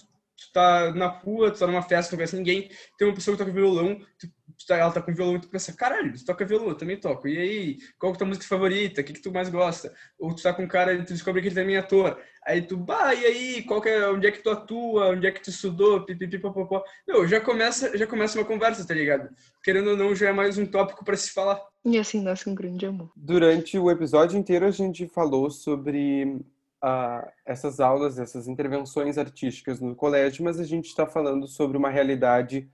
tu 0.46 0.52
tá 0.52 0.92
na 0.94 1.06
rua, 1.06 1.50
tu 1.50 1.58
tá 1.58 1.66
numa 1.66 1.82
festa, 1.82 2.12
não 2.12 2.18
conhece 2.18 2.36
ninguém, 2.36 2.70
tem 2.98 3.08
uma 3.08 3.14
pessoa 3.14 3.36
que 3.36 3.42
toca 3.42 3.52
violão, 3.52 3.98
tu 4.18 4.66
tá, 4.66 4.76
ela 4.76 4.90
tá 4.90 5.02
com 5.02 5.14
violão 5.14 5.36
e 5.36 5.40
tu 5.40 5.48
pensa, 5.48 5.72
caralho, 5.72 6.12
tu 6.12 6.24
toca 6.24 6.44
violão, 6.44 6.68
eu 6.68 6.74
também 6.74 6.96
toco. 6.96 7.28
E 7.28 7.38
aí, 7.38 7.78
qual 7.98 8.12
é 8.12 8.14
a 8.14 8.18
tua 8.18 8.26
música 8.26 8.46
favorita? 8.46 9.00
O 9.00 9.04
que, 9.04 9.12
que 9.12 9.22
tu 9.22 9.32
mais 9.32 9.48
gosta? 9.48 9.92
Ou 10.18 10.34
tu 10.34 10.42
tá 10.42 10.52
com 10.52 10.62
um 10.62 10.68
cara 10.68 10.94
e 10.94 11.04
tu 11.04 11.12
descobre 11.12 11.40
que 11.42 11.48
ele 11.48 11.54
também 11.54 11.76
é 11.76 11.78
ator. 11.78 12.18
Aí 12.44 12.62
tu, 12.62 12.76
bah, 12.76 13.14
e 13.14 13.24
aí, 13.24 13.62
qual 13.62 13.80
que 13.80 13.88
é, 13.88 14.08
onde 14.08 14.26
é 14.26 14.30
que 14.30 14.42
tu 14.42 14.50
atua? 14.50 15.10
Onde 15.10 15.26
é 15.26 15.30
que 15.30 15.42
tu 15.42 15.50
estudou? 15.50 16.04
Pipipipopopó. 16.04 16.82
Meu, 17.06 17.26
já 17.26 17.40
começa, 17.40 17.96
já 17.96 18.06
começa 18.06 18.38
uma 18.38 18.44
conversa, 18.44 18.86
tá 18.86 18.94
ligado? 18.94 19.28
Querendo 19.62 19.90
ou 19.90 19.96
não, 19.96 20.14
já 20.14 20.28
é 20.28 20.32
mais 20.32 20.58
um 20.58 20.66
tópico 20.66 21.04
para 21.04 21.16
se 21.16 21.30
falar. 21.30 21.60
E 21.84 21.98
assim 21.98 22.22
nasce 22.22 22.48
um 22.48 22.54
grande 22.54 22.86
amor. 22.86 23.10
Durante 23.16 23.78
o 23.78 23.90
episódio 23.90 24.38
inteiro 24.38 24.66
a 24.66 24.70
gente 24.70 25.06
falou 25.08 25.50
sobre 25.50 26.40
uh, 26.82 27.28
essas 27.46 27.80
aulas, 27.80 28.18
essas 28.18 28.48
intervenções 28.48 29.18
artísticas 29.18 29.80
no 29.80 29.94
colégio, 29.94 30.44
mas 30.44 30.58
a 30.58 30.64
gente 30.64 30.86
está 30.86 31.06
falando 31.06 31.46
sobre 31.46 31.76
uma 31.76 31.90
realidade 31.90 32.70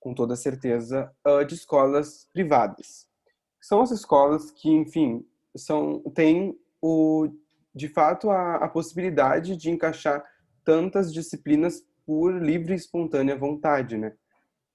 com 0.00 0.12
toda 0.12 0.34
certeza, 0.34 1.12
uh, 1.26 1.44
de 1.44 1.54
escolas 1.54 2.28
privadas. 2.32 3.06
São 3.60 3.80
as 3.80 3.92
escolas 3.92 4.50
que, 4.50 4.68
enfim, 4.68 5.24
são, 5.56 6.00
têm 6.12 6.58
o, 6.80 7.28
de 7.72 7.88
fato 7.88 8.28
a, 8.28 8.56
a 8.56 8.68
possibilidade 8.68 9.56
de 9.56 9.70
encaixar 9.70 10.24
tantas 10.64 11.12
disciplinas 11.12 11.84
por 12.04 12.34
livre 12.42 12.72
e 12.72 12.76
espontânea 12.76 13.36
vontade, 13.36 13.96
né? 13.96 14.12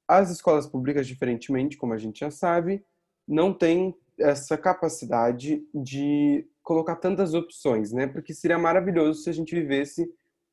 as 0.07 0.29
escolas 0.29 0.65
públicas, 0.65 1.05
diferentemente, 1.05 1.75
como 1.75 1.93
a 1.93 1.97
gente 1.97 2.19
já 2.21 2.31
sabe, 2.31 2.83
não 3.27 3.53
têm 3.53 3.93
essa 4.19 4.57
capacidade 4.57 5.63
de 5.73 6.47
colocar 6.63 6.95
tantas 6.95 7.33
opções, 7.33 7.91
né? 7.91 8.07
Porque 8.07 8.33
seria 8.33 8.57
maravilhoso 8.57 9.23
se 9.23 9.29
a 9.29 9.33
gente 9.33 9.55
vivesse 9.55 10.03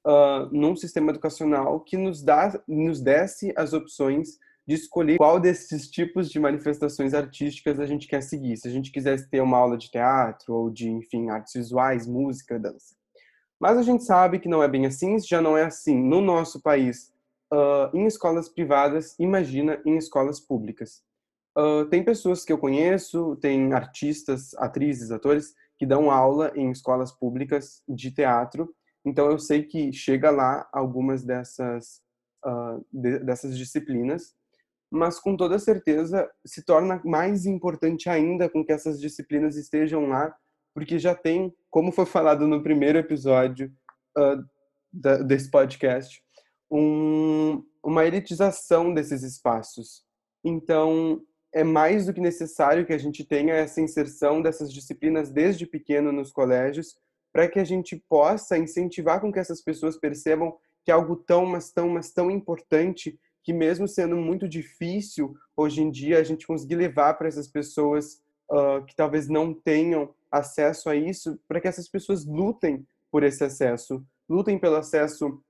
uh, 0.07 0.49
num 0.53 0.77
sistema 0.77 1.11
educacional 1.11 1.81
que 1.81 1.97
nos, 1.97 2.23
dá, 2.23 2.61
nos 2.69 3.01
desse 3.01 3.53
as 3.57 3.73
opções 3.73 4.39
de 4.67 4.75
escolher 4.75 5.19
qual 5.19 5.39
desses 5.39 5.91
tipos 5.91 6.31
de 6.31 6.39
manifestações 6.39 7.13
artísticas 7.13 7.79
a 7.79 7.87
gente 7.87 8.07
quer 8.07 8.23
seguir. 8.23 8.57
Se 8.57 8.69
a 8.69 8.71
gente 8.71 8.91
quisesse 8.91 9.29
ter 9.29 9.41
uma 9.41 9.59
aula 9.59 9.77
de 9.77 9.91
teatro 9.91 10.55
ou 10.55 10.71
de, 10.71 10.89
enfim, 10.89 11.29
artes 11.29 11.53
visuais, 11.55 12.07
música, 12.07 12.59
dança. 12.59 12.95
Mas 13.61 13.77
a 13.79 13.83
gente 13.83 14.05
sabe 14.05 14.39
que 14.39 14.49
não 14.49 14.63
é 14.63 14.69
bem 14.69 14.87
assim, 14.87 15.19
já 15.19 15.41
não 15.41 15.57
é 15.57 15.65
assim 15.65 15.99
no 16.01 16.21
nosso 16.21 16.61
país, 16.61 17.13
uh, 17.53 17.95
em 17.97 18.07
escolas 18.07 18.49
privadas, 18.49 19.15
imagina 19.19 19.81
em 19.85 19.97
escolas 19.97 20.41
públicas. 20.41 21.03
Uh, 21.57 21.87
tem 21.87 22.05
pessoas 22.05 22.45
que 22.45 22.53
eu 22.53 22.59
conheço, 22.59 23.37
tem 23.37 23.73
artistas, 23.73 24.55
atrizes, 24.55 25.11
atores, 25.11 25.55
que 25.79 25.87
dão 25.87 26.11
aula 26.11 26.53
em 26.55 26.71
escolas 26.71 27.13
públicas 27.13 27.83
de 27.89 28.11
teatro, 28.11 28.75
então 29.05 29.31
eu 29.31 29.39
sei 29.39 29.63
que 29.63 29.93
chega 29.93 30.31
lá 30.31 30.69
algumas 30.73 31.23
dessas, 31.25 32.01
uh, 32.45 32.85
de, 32.93 33.19
dessas 33.21 33.57
disciplinas, 33.57 34.35
mas 34.91 35.19
com 35.19 35.37
toda 35.37 35.59
certeza 35.59 36.29
se 36.45 36.65
torna 36.65 37.03
mais 37.05 37.47
importante 37.47 38.09
ainda 38.09 38.49
com 38.49 38.65
que 38.65 38.73
essas 38.73 39.01
disciplinas 39.01 39.57
estejam 39.57 40.09
lá, 40.09 40.35
porque 40.75 40.99
já 40.99 41.15
tem, 41.15 41.55
como 41.71 41.93
foi 41.93 42.07
falado 42.07 42.47
no 42.49 42.63
primeiro 42.63 42.99
episódio 42.99 43.73
uh, 44.17 44.43
da, 44.93 45.19
desse 45.19 45.51
podcast, 45.51 46.23
um, 46.71 47.63
uma 47.83 48.05
elitização 48.05 48.95
desses 48.95 49.23
espaços. 49.23 50.05
Então, 50.43 51.21
é 51.55 51.63
mais 51.63 52.05
do 52.05 52.13
que 52.13 52.21
necessário 52.21 52.85
que 52.85 52.93
a 52.93 52.99
gente 52.99 53.25
tenha 53.25 53.55
essa 53.55 53.81
inserção 53.81 54.43
dessas 54.43 54.73
disciplinas 54.73 55.31
desde 55.31 55.65
pequeno 55.65 56.11
nos 56.11 56.33
colégios, 56.33 56.97
para 57.33 57.49
que 57.49 57.61
a 57.61 57.65
gente 57.65 57.97
possa 58.09 58.59
incentivar 58.59 59.21
com 59.21 59.33
que 59.33 59.39
essas 59.39 59.63
pessoas 59.63 59.97
percebam 59.97 60.57
que 60.85 60.91
é 60.91 60.95
algo 60.95 61.15
tão, 61.15 61.47
mas 61.47 61.71
tão, 61.71 61.89
mas 61.89 62.13
tão 62.13 62.29
importante 62.29 63.19
que 63.43 63.53
mesmo 63.53 63.87
sendo 63.87 64.17
muito 64.17 64.49
difícil 64.49 65.35
hoje 65.57 65.81
em 65.81 65.91
dia 65.91 66.19
a 66.19 66.25
gente 66.25 66.47
conseguir 66.47 66.75
levar 66.75 67.15
para 67.15 67.29
essas 67.29 67.47
pessoas 67.47 68.21
uh, 68.51 68.85
que 68.85 68.97
talvez 68.97 69.29
não 69.29 69.55
tenham 69.55 70.13
acesso 70.31 70.91
a 70.91 70.97
isso, 70.97 71.39
para 71.47 71.61
que 71.61 71.69
essas 71.69 71.89
pessoas 71.89 72.27
lutem 72.27 72.85
por 73.13 73.23
esse 73.23 73.45
acesso, 73.45 74.05
lutem 74.29 74.59
pelo 74.59 74.77
acesso 74.77 75.41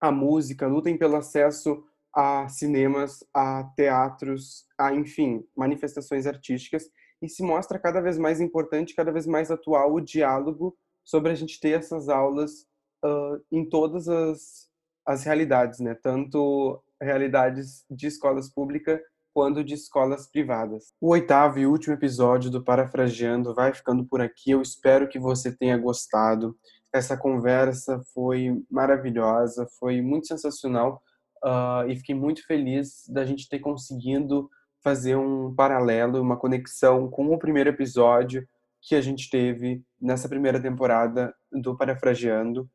à 0.00 0.12
música, 0.12 0.68
lutem 0.68 0.96
pelo 0.96 1.16
acesso 1.16 1.84
a 2.14 2.48
cinemas, 2.48 3.24
a 3.34 3.64
teatros, 3.76 4.66
a 4.78 4.92
enfim, 4.94 5.44
manifestações 5.56 6.26
artísticas 6.26 6.84
e 7.22 7.28
se 7.28 7.42
mostra 7.42 7.78
cada 7.78 8.00
vez 8.00 8.18
mais 8.18 8.40
importante, 8.40 8.94
cada 8.94 9.12
vez 9.12 9.26
mais 9.26 9.50
atual 9.50 9.92
o 9.92 10.00
diálogo 10.00 10.76
sobre 11.04 11.32
a 11.32 11.34
gente 11.34 11.60
ter 11.60 11.78
essas 11.78 12.08
aulas 12.08 12.66
uh, 13.04 13.42
em 13.52 13.68
todas 13.68 14.08
as, 14.08 14.68
as 15.06 15.24
realidades, 15.24 15.80
né? 15.80 15.94
Tanto 15.94 16.82
realidades 17.00 17.84
de 17.90 18.06
escolas 18.06 18.48
públicas 18.48 19.00
quanto 19.32 19.62
de 19.62 19.74
escolas 19.74 20.26
privadas. 20.26 20.92
O 21.00 21.10
oitavo 21.10 21.58
e 21.58 21.66
último 21.66 21.94
episódio 21.94 22.50
do 22.50 22.62
Parafraseando 22.62 23.54
vai 23.54 23.72
ficando 23.72 24.04
por 24.04 24.20
aqui. 24.20 24.50
Eu 24.50 24.60
espero 24.60 25.08
que 25.08 25.18
você 25.18 25.52
tenha 25.52 25.78
gostado. 25.78 26.56
Essa 26.92 27.16
conversa 27.16 28.00
foi 28.12 28.60
maravilhosa, 28.68 29.68
foi 29.78 30.00
muito 30.02 30.26
sensacional 30.26 31.00
uh, 31.44 31.88
e 31.88 31.96
fiquei 31.96 32.14
muito 32.14 32.44
feliz 32.46 33.04
da 33.08 33.24
gente 33.24 33.48
ter 33.48 33.58
conseguido 33.58 34.48
fazer 34.82 35.16
um 35.16 35.54
paralelo, 35.54 36.20
uma 36.20 36.38
conexão 36.38 37.08
com 37.08 37.32
o 37.32 37.38
primeiro 37.38 37.70
episódio 37.70 38.46
que 38.82 38.94
a 38.94 39.00
gente 39.00 39.28
teve 39.28 39.82
nessa 40.00 40.28
primeira 40.28 40.60
temporada 40.60 41.34
do 41.52 41.76
Parafraseando. 41.76 42.68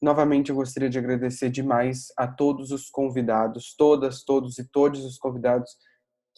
Novamente, 0.00 0.50
eu 0.50 0.56
gostaria 0.56 0.88
de 0.88 0.98
agradecer 0.98 1.50
demais 1.50 2.06
a 2.16 2.26
todos 2.26 2.70
os 2.70 2.88
convidados, 2.88 3.74
todas, 3.76 4.22
todos 4.22 4.58
e 4.58 4.64
todos 4.70 5.04
os 5.04 5.18
convidados 5.18 5.70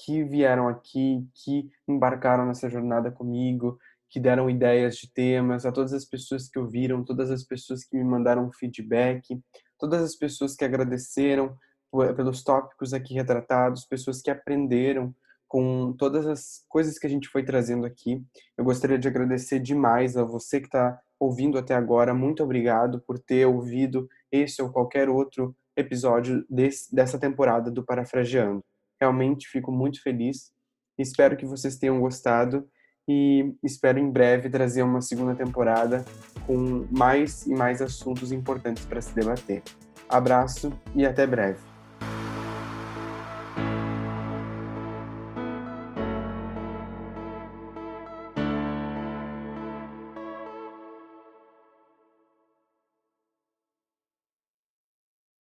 que 0.05 0.25
vieram 0.25 0.67
aqui, 0.67 1.25
que 1.35 1.69
embarcaram 1.87 2.47
nessa 2.47 2.69
jornada 2.69 3.11
comigo, 3.11 3.79
que 4.11 4.19
deram 4.19 4.51
ideias 4.51 4.97
de 4.97 5.13
temas, 5.13 5.65
a 5.65 5.73
todas 5.73 5.93
as 5.93 6.05
pessoas 6.05 6.49
que 6.49 6.59
ouviram, 6.59 7.05
todas 7.05 7.31
as 7.31 7.45
pessoas 7.45 7.85
que 7.85 7.97
me 7.97 8.05
mandaram 8.05 8.51
feedback, 8.53 9.23
todas 9.83 10.01
as 10.01 10.14
pessoas 10.14 10.55
que 10.55 10.64
agradeceram 10.64 11.57
pelos 12.14 12.45
tópicos 12.45 12.95
aqui 12.95 13.14
retratados, 13.14 13.85
pessoas 13.85 14.23
que 14.23 14.31
aprenderam 14.31 15.12
com 15.49 15.92
todas 15.99 16.25
as 16.25 16.64
coisas 16.68 17.01
que 17.01 17.07
a 17.07 17.11
gente 17.11 17.29
foi 17.29 17.45
trazendo 17.45 17.85
aqui. 17.85 18.23
Eu 18.57 18.64
gostaria 18.64 18.97
de 18.97 19.09
agradecer 19.09 19.59
demais 19.59 20.16
a 20.16 20.23
você 20.23 20.61
que 20.61 20.68
está 20.68 20.97
ouvindo 21.18 21.59
até 21.59 21.75
agora. 21.75 22.14
Muito 22.14 22.45
obrigado 22.45 23.03
por 23.05 23.18
ter 23.18 23.45
ouvido 23.45 24.09
esse 24.31 24.62
ou 24.62 24.71
qualquer 24.71 25.09
outro 25.09 25.53
episódio 25.77 26.47
desse, 26.49 26.95
dessa 26.95 27.18
temporada 27.18 27.68
do 27.68 27.85
Parafraseando. 27.85 28.64
Realmente 29.01 29.49
fico 29.49 29.73
muito 29.73 30.01
feliz. 30.01 30.53
Espero 30.97 31.37
que 31.37 31.45
vocês 31.45 31.77
tenham 31.77 31.99
gostado 31.99 32.68
e 33.09 33.53
espero 33.64 33.99
em 33.99 34.09
breve 34.09 34.49
trazer 34.49 34.85
uma 34.85 35.01
segunda 35.01 35.35
temporada 35.35 36.05
com 36.46 36.87
mais 36.90 37.46
e 37.46 37.55
mais 37.55 37.81
assuntos 37.81 38.33
importantes 38.33 38.85
para 38.85 39.00
se 39.00 39.14
debater. 39.14 39.62
Abraço 40.09 40.72
e 40.94 41.07
até 41.07 41.26
breve. 41.26 41.72